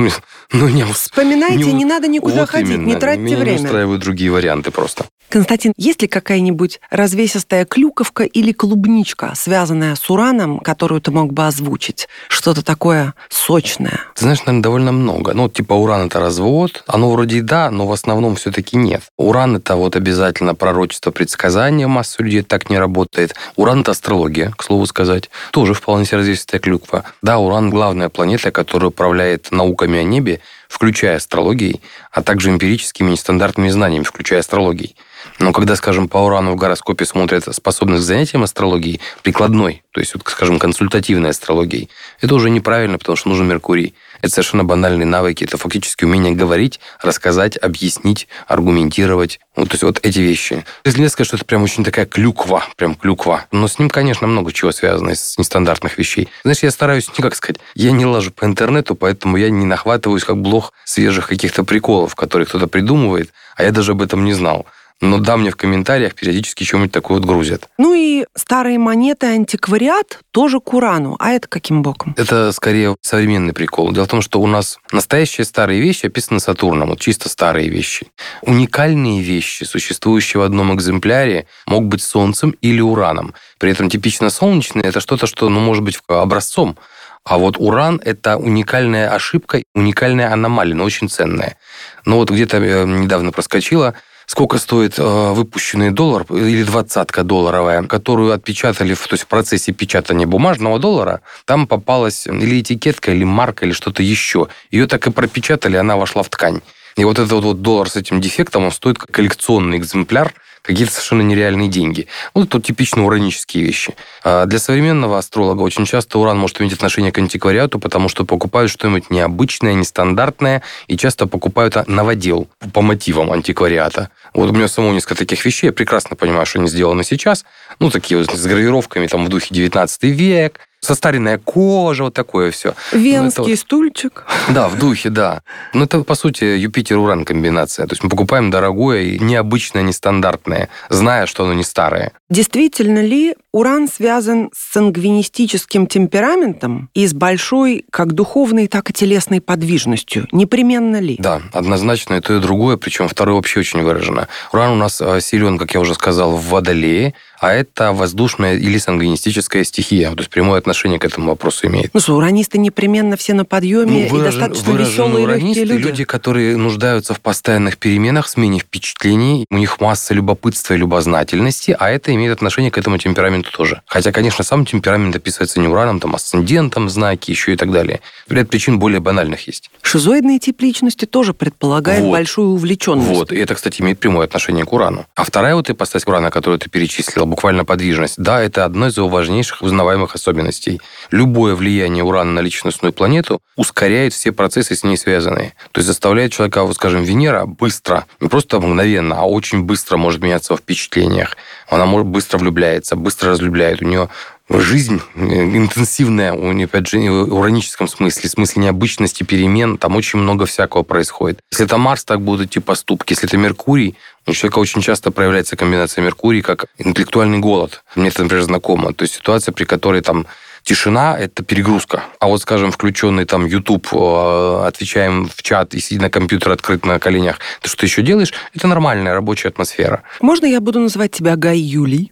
ну, 0.51 0.67
не, 0.67 0.83
Вспоминайте, 0.85 1.71
не, 1.71 1.85
надо 1.85 2.07
никуда 2.07 2.41
вот 2.41 2.49
ходить, 2.49 2.69
именно. 2.73 2.87
не 2.87 2.95
тратьте 2.95 3.21
Меня 3.21 3.37
время. 3.37 3.59
не 3.59 3.65
устраивают 3.65 4.01
другие 4.01 4.31
варианты 4.31 4.71
просто. 4.71 5.05
Константин, 5.31 5.71
есть 5.77 6.01
ли 6.01 6.09
какая-нибудь 6.09 6.81
развесистая 6.89 7.63
клюковка 7.63 8.23
или 8.23 8.51
клубничка, 8.51 9.31
связанная 9.33 9.95
с 9.95 10.09
ураном, 10.09 10.59
которую 10.59 10.99
ты 10.99 11.11
мог 11.11 11.31
бы 11.31 11.47
озвучить? 11.47 12.09
Что-то 12.27 12.65
такое 12.65 13.13
сочное. 13.29 14.01
Ты 14.15 14.23
знаешь, 14.23 14.39
наверное, 14.39 14.61
довольно 14.61 14.91
много. 14.91 15.33
Ну, 15.33 15.47
типа 15.47 15.71
уран 15.71 16.07
это 16.07 16.19
развод. 16.19 16.83
Оно 16.85 17.09
вроде 17.09 17.37
и 17.37 17.41
да, 17.41 17.71
но 17.71 17.87
в 17.87 17.93
основном 17.93 18.35
все-таки 18.35 18.75
нет. 18.75 19.03
Уран 19.17 19.55
это 19.55 19.77
вот 19.77 19.95
обязательно 19.95 20.53
пророчество, 20.53 21.11
предсказание. 21.11 21.87
Массу 21.87 22.23
людей 22.23 22.41
так 22.41 22.69
не 22.69 22.77
работает. 22.77 23.33
Уран 23.55 23.81
это 23.81 23.91
астрология, 23.91 24.51
к 24.57 24.63
слову 24.63 24.85
сказать. 24.85 25.29
Тоже 25.51 25.73
вполне 25.73 26.05
себе 26.05 26.17
развесистая 26.17 26.59
клюква. 26.59 27.05
Да, 27.21 27.37
Уран 27.37 27.69
главная 27.69 28.09
планета, 28.09 28.51
которая 28.51 28.89
управляет 28.89 29.49
науками 29.51 29.97
о 29.97 30.03
небе, 30.03 30.41
включая 30.67 31.17
астрологией, 31.17 31.81
а 32.11 32.21
также 32.21 32.49
эмпирическими 32.49 33.11
нестандартными 33.11 33.69
знаниями, 33.69 34.03
включая 34.03 34.41
астрологией. 34.41 34.95
Но 35.39 35.53
когда, 35.53 35.75
скажем, 35.75 36.07
по 36.07 36.17
урану 36.17 36.51
в 36.51 36.55
гороскопе 36.55 37.05
смотрят 37.05 37.45
способность 37.53 38.03
к 38.03 38.05
занятиям 38.05 38.43
астрологией, 38.43 39.01
прикладной, 39.23 39.83
то 39.91 39.99
есть, 39.99 40.13
вот, 40.13 40.23
скажем, 40.27 40.59
консультативной 40.59 41.31
астрологией, 41.31 41.89
это 42.21 42.35
уже 42.35 42.49
неправильно, 42.49 42.97
потому 42.97 43.15
что 43.15 43.29
нужен 43.29 43.47
Меркурий. 43.47 43.93
Это 44.21 44.33
совершенно 44.33 44.63
банальные 44.63 45.07
навыки, 45.07 45.43
это 45.43 45.57
фактически 45.57 46.05
умение 46.05 46.33
говорить, 46.33 46.79
рассказать, 47.01 47.57
объяснить, 47.57 48.27
аргументировать. 48.47 49.39
Вот, 49.55 49.69
то 49.69 49.73
есть 49.73 49.83
вот 49.83 49.99
эти 50.03 50.19
вещи. 50.19 50.63
Если 50.85 50.99
нельзя 50.99 51.11
сказать, 51.11 51.27
что 51.27 51.37
это 51.37 51.45
прям 51.45 51.63
очень 51.63 51.83
такая 51.83 52.05
клюква, 52.05 52.63
прям 52.77 52.95
клюква. 52.95 53.45
Но 53.51 53.67
с 53.67 53.79
ним, 53.79 53.89
конечно, 53.89 54.27
много 54.27 54.53
чего 54.53 54.71
связано 54.71 55.15
с 55.15 55.37
нестандартных 55.37 55.97
вещей. 55.97 56.29
Знаешь, 56.43 56.59
я 56.61 56.71
стараюсь, 56.71 57.09
не 57.17 57.21
как 57.21 57.35
сказать, 57.35 57.59
я 57.73 57.91
не 57.91 58.05
лажу 58.05 58.31
по 58.31 58.45
интернету, 58.45 58.95
поэтому 58.95 59.37
я 59.37 59.49
не 59.49 59.65
нахватываюсь 59.65 60.23
как 60.23 60.37
блох 60.37 60.71
свежих 60.85 61.27
каких-то 61.27 61.63
приколов, 61.63 62.15
которые 62.15 62.45
кто-то 62.45 62.67
придумывает, 62.67 63.33
а 63.55 63.63
я 63.63 63.71
даже 63.71 63.93
об 63.93 64.01
этом 64.01 64.23
не 64.23 64.33
знал. 64.33 64.67
Но 65.01 65.17
да, 65.17 65.35
мне 65.35 65.49
в 65.49 65.55
комментариях 65.55 66.13
периодически 66.13 66.63
что-нибудь 66.63 66.91
такое 66.91 67.17
вот 67.17 67.27
грузят. 67.27 67.67
Ну 67.79 67.95
и 67.95 68.25
старые 68.35 68.77
монеты, 68.77 69.25
антиквариат 69.25 70.19
тоже 70.29 70.59
к 70.59 70.73
урану. 70.75 71.15
А 71.19 71.31
это 71.31 71.47
каким 71.47 71.81
боком? 71.81 72.13
Это 72.17 72.51
скорее 72.51 72.95
современный 73.01 73.53
прикол. 73.53 73.91
Дело 73.91 74.05
в 74.05 74.09
том, 74.09 74.21
что 74.21 74.39
у 74.39 74.45
нас 74.45 74.77
настоящие 74.91 75.45
старые 75.45 75.81
вещи 75.81 76.05
описаны 76.05 76.39
Сатурном, 76.39 76.89
вот 76.89 76.99
чисто 76.99 77.29
старые 77.29 77.69
вещи. 77.69 78.07
Уникальные 78.43 79.21
вещи, 79.21 79.63
существующие 79.63 80.39
в 80.39 80.43
одном 80.43 80.73
экземпляре, 80.75 81.47
могут 81.65 81.89
быть 81.89 82.03
Солнцем 82.03 82.51
или 82.61 82.79
Ураном. 82.79 83.33
При 83.57 83.71
этом 83.71 83.89
типично 83.89 84.29
солнечное– 84.29 84.83
это 84.85 84.99
что-то, 84.99 85.25
что, 85.25 85.49
ну, 85.49 85.59
может 85.59 85.83
быть, 85.83 85.99
образцом. 86.07 86.77
А 87.23 87.37
вот 87.37 87.55
уран– 87.57 88.01
это 88.05 88.37
уникальная 88.37 89.09
ошибка, 89.09 89.61
уникальная 89.75 90.33
аномалия, 90.33 90.73
но 90.73 90.83
очень 90.83 91.09
ценная. 91.09 91.57
Но 92.05 92.17
вот 92.17 92.31
где-то 92.31 92.57
э, 92.57 92.85
недавно 92.85 93.31
проскочила– 93.31 93.95
сколько 94.31 94.59
стоит 94.59 94.97
э, 94.97 95.33
выпущенный 95.33 95.91
доллар 95.91 96.25
или 96.29 96.63
двадцатка 96.63 97.23
долларовая, 97.23 97.83
которую 97.83 98.31
отпечатали 98.31 98.93
в, 98.93 99.05
то 99.05 99.15
есть 99.15 99.25
в 99.25 99.27
процессе 99.27 99.73
печатания 99.73 100.25
бумажного 100.25 100.79
доллара, 100.79 101.19
там 101.43 101.67
попалась 101.67 102.27
или 102.27 102.61
этикетка, 102.61 103.11
или 103.11 103.25
марка, 103.25 103.65
или 103.65 103.73
что-то 103.73 104.01
еще. 104.01 104.47
Ее 104.71 104.87
так 104.87 105.05
и 105.05 105.11
пропечатали, 105.11 105.75
она 105.75 105.97
вошла 105.97 106.23
в 106.23 106.29
ткань. 106.29 106.61
И 106.95 107.03
вот 107.03 107.19
этот 107.19 107.43
вот 107.43 107.61
доллар 107.61 107.89
с 107.89 107.97
этим 107.97 108.21
дефектом, 108.21 108.63
он 108.63 108.71
стоит 108.71 108.97
как 108.97 109.11
коллекционный 109.11 109.77
экземпляр, 109.77 110.33
какие-то 110.61 110.91
совершенно 110.91 111.21
нереальные 111.21 111.69
деньги. 111.69 112.07
Вот 112.33 112.47
это 112.47 112.61
типично 112.61 113.05
уранические 113.05 113.63
вещи. 113.63 113.95
А 114.23 114.45
для 114.45 114.59
современного 114.59 115.17
астролога 115.17 115.61
очень 115.61 115.85
часто 115.85 116.19
уран 116.19 116.37
может 116.37 116.61
иметь 116.61 116.73
отношение 116.73 117.11
к 117.11 117.17
антиквариату, 117.17 117.79
потому 117.79 118.09
что 118.09 118.25
покупают 118.25 118.71
что-нибудь 118.71 119.09
необычное, 119.09 119.73
нестандартное, 119.73 120.61
и 120.87 120.97
часто 120.97 121.27
покупают 121.27 121.87
новодел 121.87 122.47
по 122.73 122.81
мотивам 122.81 123.31
антиквариата. 123.31 124.09
Вот 124.33 124.49
у 124.49 124.53
меня 124.53 124.67
самого 124.67 124.93
несколько 124.93 125.15
таких 125.15 125.43
вещей, 125.45 125.67
я 125.67 125.73
прекрасно 125.73 126.15
понимаю, 126.15 126.45
что 126.45 126.59
они 126.59 126.67
сделаны 126.67 127.03
сейчас, 127.03 127.45
ну, 127.79 127.89
такие 127.89 128.17
вот 128.19 128.31
с 128.31 128.45
гравировками 128.45 129.07
там 129.07 129.25
в 129.25 129.29
духе 129.29 129.53
19 129.53 130.03
век, 130.03 130.59
состаренная 130.81 131.37
кожа, 131.37 132.03
вот 132.03 132.13
такое 132.13 132.51
все. 132.51 132.73
Венский 132.91 133.43
ну, 133.43 133.49
вот... 133.49 133.59
стульчик. 133.59 134.25
Да, 134.49 134.67
в 134.67 134.77
духе, 134.77 135.09
да. 135.09 135.41
Ну, 135.73 135.85
это, 135.85 136.03
по 136.03 136.15
сути, 136.15 136.43
Юпитер-Уран 136.43 137.23
комбинация. 137.23 137.87
То 137.87 137.93
есть 137.93 138.03
мы 138.03 138.09
покупаем 138.09 138.51
дорогое 138.51 139.03
и 139.03 139.19
необычное, 139.19 139.83
нестандартное, 139.83 140.69
зная, 140.89 141.25
что 141.25 141.45
оно 141.45 141.53
не 141.53 141.63
старое. 141.63 142.11
Действительно 142.29 142.99
ли 142.99 143.35
Уран 143.53 143.89
связан 143.89 144.49
с 144.55 144.71
сангвинистическим 144.71 145.85
темпераментом 145.85 146.89
и 146.93 147.05
с 147.05 147.13
большой 147.13 147.83
как 147.91 148.13
духовной, 148.13 148.67
так 148.67 148.89
и 148.89 148.93
телесной 148.93 149.41
подвижностью? 149.41 150.25
Непременно 150.31 151.01
ли? 151.01 151.17
Да, 151.19 151.41
однозначно 151.51 152.13
и 152.13 152.21
то, 152.21 152.33
и 152.33 152.39
другое, 152.39 152.77
причем 152.77 153.09
второе 153.09 153.35
вообще 153.35 153.59
очень 153.59 153.81
выражено. 153.81 154.29
Уран 154.53 154.71
у 154.71 154.75
нас 154.75 155.01
э, 155.01 155.19
силен, 155.19 155.57
как 155.57 155.73
я 155.73 155.81
уже 155.81 155.95
сказал, 155.95 156.37
в 156.37 156.47
Водолее, 156.47 157.13
а 157.41 157.53
это 157.53 157.91
воздушная 157.91 158.55
или 158.55 158.77
сангвинистическая 158.77 159.65
стихия. 159.65 160.11
То 160.11 160.19
есть 160.19 160.29
прямое 160.29 160.59
отношение 160.59 160.99
к 160.99 161.03
этому 161.03 161.27
вопросу 161.27 161.67
имеет. 161.67 161.93
Ну 161.93 161.99
что, 161.99 162.15
уранисты 162.15 162.57
непременно 162.57 163.17
все 163.17 163.33
на 163.33 163.43
подъеме 163.43 164.03
ну, 164.03 164.09
выражен, 164.09 164.43
и 164.43 164.47
достаточно 164.47 164.77
веселые 164.77 165.25
легкие 165.25 165.65
люди. 165.65 165.83
люди, 165.83 166.03
которые 166.05 166.55
нуждаются 166.55 167.13
в 167.13 167.19
постоянных 167.19 167.77
переменах, 167.77 168.29
смене 168.29 168.59
впечатлений. 168.59 169.45
У 169.49 169.57
них 169.57 169.81
масса 169.81 170.13
любопытства 170.13 170.75
и 170.75 170.77
любознательности, 170.77 171.75
а 171.77 171.89
это 171.89 172.13
имеет 172.13 172.31
отношение 172.31 172.71
к 172.71 172.77
этому 172.77 172.97
темпераменту 172.97 173.40
тоже. 173.49 173.81
Хотя, 173.85 174.11
конечно, 174.11 174.43
сам 174.43 174.65
темперамент 174.65 175.15
описывается 175.15 175.59
не 175.59 175.67
ураном, 175.67 175.99
там, 175.99 176.15
асцендентом, 176.15 176.89
знаки 176.89 177.31
еще 177.31 177.53
и 177.53 177.55
так 177.55 177.71
далее. 177.71 178.01
Ряд 178.29 178.49
причин 178.49 178.79
более 178.79 178.99
банальных 178.99 179.47
есть. 179.47 179.71
Шизоидный 179.81 180.39
тип 180.39 180.61
личности 180.61 181.05
тоже 181.05 181.33
предполагает 181.33 182.01
вот. 182.01 182.11
большую 182.11 182.49
увлеченность. 182.49 183.09
Вот, 183.09 183.31
и 183.31 183.37
это, 183.37 183.55
кстати, 183.55 183.81
имеет 183.81 183.99
прямое 183.99 184.25
отношение 184.25 184.65
к 184.65 184.73
урану. 184.73 185.05
А 185.15 185.23
вторая 185.23 185.55
вот 185.55 185.69
ипостась 185.69 186.05
урана, 186.05 186.31
которую 186.31 186.59
ты 186.59 186.69
перечислил, 186.69 187.25
буквально 187.25 187.65
подвижность. 187.65 188.15
Да, 188.17 188.41
это 188.41 188.65
одно 188.65 188.87
из 188.87 188.97
его 188.97 189.07
важнейших 189.07 189.61
узнаваемых 189.61 190.15
особенностей. 190.15 190.81
Любое 191.09 191.55
влияние 191.55 192.03
урана 192.03 192.31
на 192.31 192.39
личностную 192.39 192.93
планету 192.93 193.41
ускоряет 193.55 194.13
все 194.13 194.31
процессы 194.31 194.75
с 194.75 194.83
ней 194.83 194.97
связанные. 194.97 195.53
То 195.71 195.79
есть 195.79 195.87
заставляет 195.87 196.31
человека, 196.31 196.63
вот 196.63 196.75
скажем, 196.75 197.03
Венера 197.03 197.45
быстро, 197.45 198.05
не 198.19 198.27
просто 198.27 198.59
мгновенно, 198.59 199.19
а 199.19 199.25
очень 199.25 199.63
быстро 199.63 199.97
может 199.97 200.21
меняться 200.21 200.53
во 200.53 200.57
впечатлениях. 200.57 201.37
Она 201.69 201.85
может 201.85 202.07
быстро 202.07 202.37
влюбляется, 202.37 202.95
быстро 202.95 203.30
разлюбляет. 203.31 203.81
У 203.81 203.85
нее 203.85 204.09
жизнь 204.49 205.01
э, 205.15 205.19
интенсивная, 205.21 206.33
у 206.33 206.51
нее, 206.51 206.65
опять 206.65 206.87
же, 206.87 206.99
в 206.99 207.33
ураническом 207.33 207.87
смысле, 207.87 208.29
в 208.29 208.31
смысле 208.31 208.63
необычности 208.63 209.23
перемен, 209.23 209.77
там 209.77 209.95
очень 209.95 210.19
много 210.19 210.45
всякого 210.45 210.83
происходит. 210.83 211.39
Если 211.51 211.65
это 211.65 211.77
Марс, 211.77 212.03
так 212.03 212.21
будут 212.21 212.47
идти 212.47 212.59
поступки. 212.59 213.13
Если 213.13 213.27
это 213.27 213.37
Меркурий, 213.37 213.95
у 214.27 214.33
человека 214.33 214.59
очень 214.59 214.81
часто 214.81 215.11
проявляется 215.11 215.55
комбинация 215.55 216.03
Меркурий 216.03 216.41
как 216.41 216.65
интеллектуальный 216.77 217.39
голод. 217.39 217.83
Мне 217.95 218.09
это, 218.09 218.23
например, 218.23 218.43
знакомо. 218.43 218.93
То 218.93 219.03
есть 219.03 219.15
ситуация, 219.15 219.51
при 219.51 219.63
которой 219.63 220.01
там 220.01 220.27
Тишина– 220.63 221.17
это 221.19 221.43
перегрузка. 221.43 222.03
А 222.19 222.27
вот, 222.27 222.41
скажем, 222.41 222.71
включенный 222.71 223.25
там 223.25 223.45
YouTube, 223.47 223.87
отвечаем 223.93 225.27
в 225.27 225.41
чат 225.41 225.73
и 225.73 225.79
сидя 225.79 226.03
на 226.03 226.09
компьютер 226.11 226.51
открыт 226.51 226.85
на 226.85 226.99
коленях, 226.99 227.39
ты 227.61 227.69
что 227.69 227.85
еще 227.85 228.03
делаешь? 228.03 228.31
Это 228.53 228.67
нормальная 228.67 229.13
рабочая 229.13 229.47
атмосфера. 229.47 230.03
Можно 230.19 230.45
я 230.45 230.61
буду 230.61 230.79
называть 230.79 231.11
тебя 231.11 231.35
Гай 231.35 231.57
Юлий? 231.57 232.11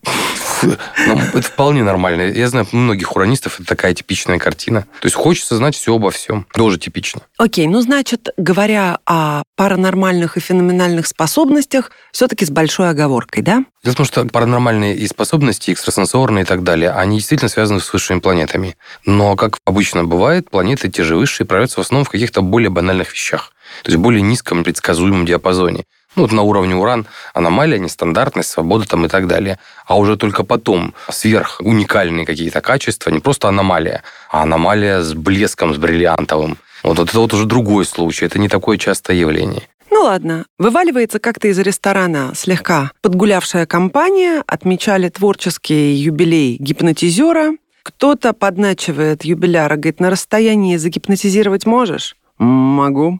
Ну, 1.07 1.17
это 1.17 1.41
вполне 1.41 1.83
нормально. 1.83 2.21
Я 2.21 2.49
знаю, 2.49 2.67
у 2.71 2.77
многих 2.77 3.15
уранистов 3.15 3.59
это 3.59 3.69
такая 3.69 3.93
типичная 3.93 4.37
картина. 4.37 4.81
То 5.01 5.05
есть 5.05 5.15
хочется 5.15 5.55
знать 5.55 5.75
все 5.75 5.95
обо 5.95 6.11
всем. 6.11 6.45
Тоже 6.53 6.77
типично. 6.77 7.21
Окей, 7.37 7.67
ну, 7.67 7.81
значит, 7.81 8.29
говоря 8.37 8.99
о 9.05 9.43
паранормальных 9.55 10.37
и 10.37 10.39
феноменальных 10.39 11.07
способностях, 11.07 11.91
все-таки 12.11 12.45
с 12.45 12.49
большой 12.49 12.89
оговоркой, 12.89 13.43
да? 13.43 13.63
Дело 13.83 13.93
в 13.93 13.97
том, 13.97 14.05
что 14.05 14.25
паранормальные 14.25 14.97
и 14.97 15.07
способности, 15.07 15.71
экстрасенсорные 15.71 16.43
и 16.43 16.45
так 16.45 16.63
далее, 16.63 16.91
они 16.91 17.17
действительно 17.17 17.49
связаны 17.49 17.79
с 17.79 17.91
высшими 17.91 18.19
планетами. 18.19 18.75
Но, 19.05 19.35
как 19.35 19.57
обычно 19.65 20.03
бывает, 20.03 20.49
планеты, 20.49 20.89
те 20.89 21.03
же 21.03 21.15
высшие, 21.15 21.47
проявляются 21.47 21.77
в 21.77 21.83
основном 21.83 22.05
в 22.05 22.09
каких-то 22.09 22.41
более 22.41 22.69
банальных 22.69 23.13
вещах. 23.13 23.53
То 23.83 23.89
есть 23.89 23.97
в 23.97 24.01
более 24.01 24.21
низком 24.21 24.63
предсказуемом 24.63 25.25
диапазоне. 25.25 25.85
Ну, 26.15 26.23
вот 26.23 26.31
на 26.31 26.41
уровне 26.41 26.75
уран 26.75 27.05
аномалия, 27.33 27.77
нестандартность, 27.77 28.49
свобода 28.49 28.87
там 28.87 29.05
и 29.05 29.09
так 29.09 29.27
далее. 29.27 29.59
А 29.85 29.97
уже 29.97 30.17
только 30.17 30.43
потом 30.43 30.93
сверх 31.09 31.61
уникальные 31.63 32.25
какие-то 32.25 32.61
качества, 32.61 33.11
не 33.11 33.19
просто 33.19 33.47
аномалия, 33.47 34.03
а 34.31 34.43
аномалия 34.43 35.01
с 35.01 35.13
блеском, 35.13 35.73
с 35.73 35.77
бриллиантовым. 35.77 36.57
Вот 36.83 36.99
это 36.99 37.19
вот 37.19 37.33
уже 37.33 37.45
другой 37.45 37.85
случай, 37.85 38.25
это 38.25 38.39
не 38.39 38.49
такое 38.49 38.77
частое 38.77 39.17
явление. 39.17 39.63
Ну 39.91 40.01
ладно, 40.01 40.45
вываливается 40.57 41.19
как-то 41.19 41.47
из 41.47 41.59
ресторана 41.59 42.31
слегка 42.35 42.91
подгулявшая 43.01 43.65
компания, 43.65 44.43
отмечали 44.47 45.09
творческий 45.09 45.93
юбилей 45.93 46.57
гипнотизера. 46.59 47.53
Кто-то 47.83 48.33
подначивает 48.33 49.25
юбиляра, 49.25 49.75
говорит, 49.75 49.99
на 49.99 50.09
расстоянии 50.09 50.77
загипнотизировать 50.77 51.65
можешь? 51.65 52.15
Могу. 52.37 53.19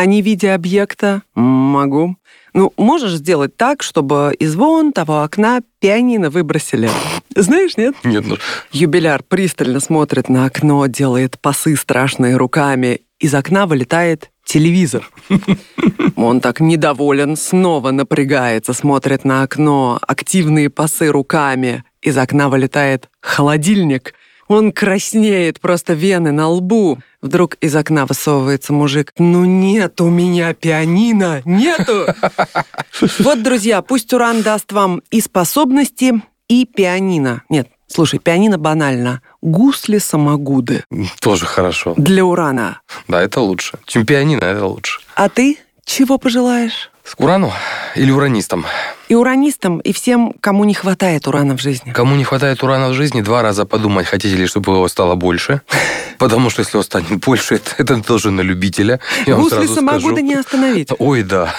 А 0.00 0.06
не 0.06 0.22
видя 0.22 0.54
объекта? 0.54 1.20
Могу. 1.34 2.16
Ну, 2.54 2.72
можешь 2.78 3.16
сделать 3.16 3.58
так, 3.58 3.82
чтобы 3.82 4.34
из 4.38 4.56
вон 4.56 4.94
того 4.94 5.22
окна 5.22 5.60
пианино 5.78 6.30
выбросили. 6.30 6.88
Знаешь, 7.36 7.76
нет? 7.76 7.94
Нет. 8.02 8.24
Ну... 8.26 8.38
Юбиляр 8.72 9.22
пристально 9.22 9.78
смотрит 9.78 10.30
на 10.30 10.46
окно, 10.46 10.86
делает 10.86 11.38
пасы 11.38 11.76
страшные 11.76 12.38
руками. 12.38 13.02
Из 13.18 13.34
окна 13.34 13.66
вылетает 13.66 14.30
телевизор. 14.42 15.06
Он 16.16 16.40
так 16.40 16.60
недоволен, 16.60 17.36
снова 17.36 17.90
напрягается, 17.90 18.72
смотрит 18.72 19.26
на 19.26 19.42
окно, 19.42 19.98
активные 20.00 20.70
пасы 20.70 21.08
руками. 21.08 21.84
Из 22.00 22.16
окна 22.16 22.48
вылетает 22.48 23.10
холодильник. 23.20 24.14
Он 24.50 24.72
краснеет, 24.72 25.60
просто 25.60 25.92
вены 25.92 26.32
на 26.32 26.48
лбу. 26.48 26.98
Вдруг 27.22 27.54
из 27.60 27.76
окна 27.76 28.04
высовывается 28.04 28.72
мужик. 28.72 29.12
Ну 29.16 29.44
нет 29.44 30.00
у 30.00 30.08
меня 30.10 30.52
пианино, 30.54 31.40
нету! 31.44 32.06
Вот, 33.20 33.42
друзья, 33.44 33.80
пусть 33.80 34.12
Уран 34.12 34.42
даст 34.42 34.72
вам 34.72 35.02
и 35.12 35.20
способности, 35.20 36.20
и 36.48 36.66
пианино. 36.66 37.44
Нет, 37.48 37.68
слушай, 37.86 38.18
пианино 38.18 38.58
банально. 38.58 39.22
Гусли-самогуды. 39.40 40.82
Тоже 41.20 41.46
хорошо. 41.46 41.94
Для 41.96 42.24
Урана. 42.24 42.80
Да, 43.06 43.22
это 43.22 43.40
лучше. 43.40 43.78
Чем 43.86 44.04
пианино, 44.04 44.42
это 44.42 44.66
лучше. 44.66 45.00
А 45.14 45.28
ты 45.28 45.58
чего 45.84 46.18
пожелаешь? 46.18 46.90
С 47.10 47.14
Урану 47.18 47.52
или 47.96 48.12
уранистам? 48.12 48.64
И 49.08 49.16
уранистам, 49.16 49.80
и 49.80 49.92
всем, 49.92 50.32
кому 50.40 50.62
не 50.62 50.74
хватает 50.74 51.26
урана 51.26 51.56
в 51.56 51.60
жизни. 51.60 51.90
Кому 51.90 52.14
не 52.14 52.22
хватает 52.22 52.62
урана 52.62 52.90
в 52.90 52.94
жизни, 52.94 53.20
два 53.20 53.42
раза 53.42 53.64
подумать, 53.64 54.06
хотите 54.06 54.36
ли, 54.36 54.46
чтобы 54.46 54.74
его 54.74 54.86
стало 54.86 55.16
больше. 55.16 55.60
Потому 56.18 56.50
что 56.50 56.60
если 56.60 56.76
его 56.76 56.84
станет 56.84 57.18
больше, 57.18 57.54
это, 57.56 57.70
это 57.78 58.00
тоже 58.00 58.30
на 58.30 58.42
любителя. 58.42 59.00
Я 59.26 59.34
Гусли 59.34 59.66
самогуда 59.66 60.22
не 60.22 60.34
остановить. 60.34 60.90
Ой, 61.00 61.24
да. 61.24 61.52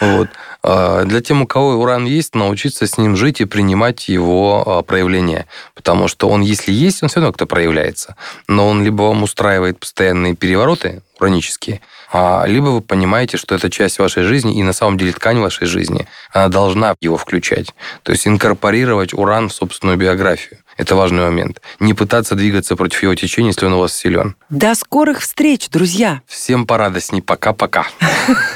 Вот. 0.00 0.28
А, 0.62 1.04
для 1.04 1.20
тех, 1.20 1.40
у 1.40 1.46
кого 1.46 1.74
уран 1.74 2.04
есть, 2.04 2.34
научиться 2.34 2.86
с 2.86 2.98
ним 2.98 3.16
жить 3.16 3.40
и 3.40 3.44
принимать 3.44 4.08
его 4.08 4.62
а, 4.66 4.82
проявления. 4.82 5.46
Потому 5.74 6.08
что 6.08 6.28
он, 6.28 6.42
если 6.42 6.72
есть, 6.72 7.02
он 7.02 7.08
все 7.08 7.20
равно 7.20 7.32
как-то 7.32 7.46
проявляется. 7.46 8.16
Но 8.48 8.68
он 8.68 8.82
либо 8.82 9.02
вам 9.02 9.22
устраивает 9.22 9.78
постоянные 9.78 10.34
перевороты 10.34 11.02
уранические, 11.18 11.80
а, 12.12 12.44
либо 12.46 12.66
вы 12.66 12.80
понимаете, 12.80 13.36
что 13.36 13.54
это 13.54 13.70
часть 13.70 13.98
вашей 13.98 14.22
жизни, 14.22 14.58
и 14.58 14.62
на 14.62 14.72
самом 14.72 14.98
деле 14.98 15.12
ткань 15.12 15.38
вашей 15.38 15.66
жизни, 15.66 16.06
она 16.32 16.48
должна 16.48 16.94
его 17.00 17.16
включать. 17.16 17.74
То 18.02 18.12
есть 18.12 18.26
инкорпорировать 18.26 19.14
уран 19.14 19.48
в 19.48 19.52
собственную 19.52 19.98
биографию. 19.98 20.60
Это 20.76 20.94
важный 20.94 21.22
момент. 21.22 21.62
Не 21.80 21.94
пытаться 21.94 22.34
двигаться 22.34 22.76
против 22.76 23.02
его 23.02 23.14
течения, 23.14 23.50
если 23.50 23.66
он 23.66 23.72
у 23.74 23.80
вас 23.80 23.94
силен. 23.94 24.36
До 24.50 24.74
скорых 24.74 25.20
встреч, 25.20 25.68
друзья! 25.70 26.20
Всем 26.26 26.66
порадостней. 26.66 27.22
Пока-пока. 27.22 27.86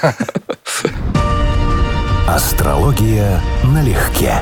Астрология 2.34 3.42
налегке. 3.64 4.34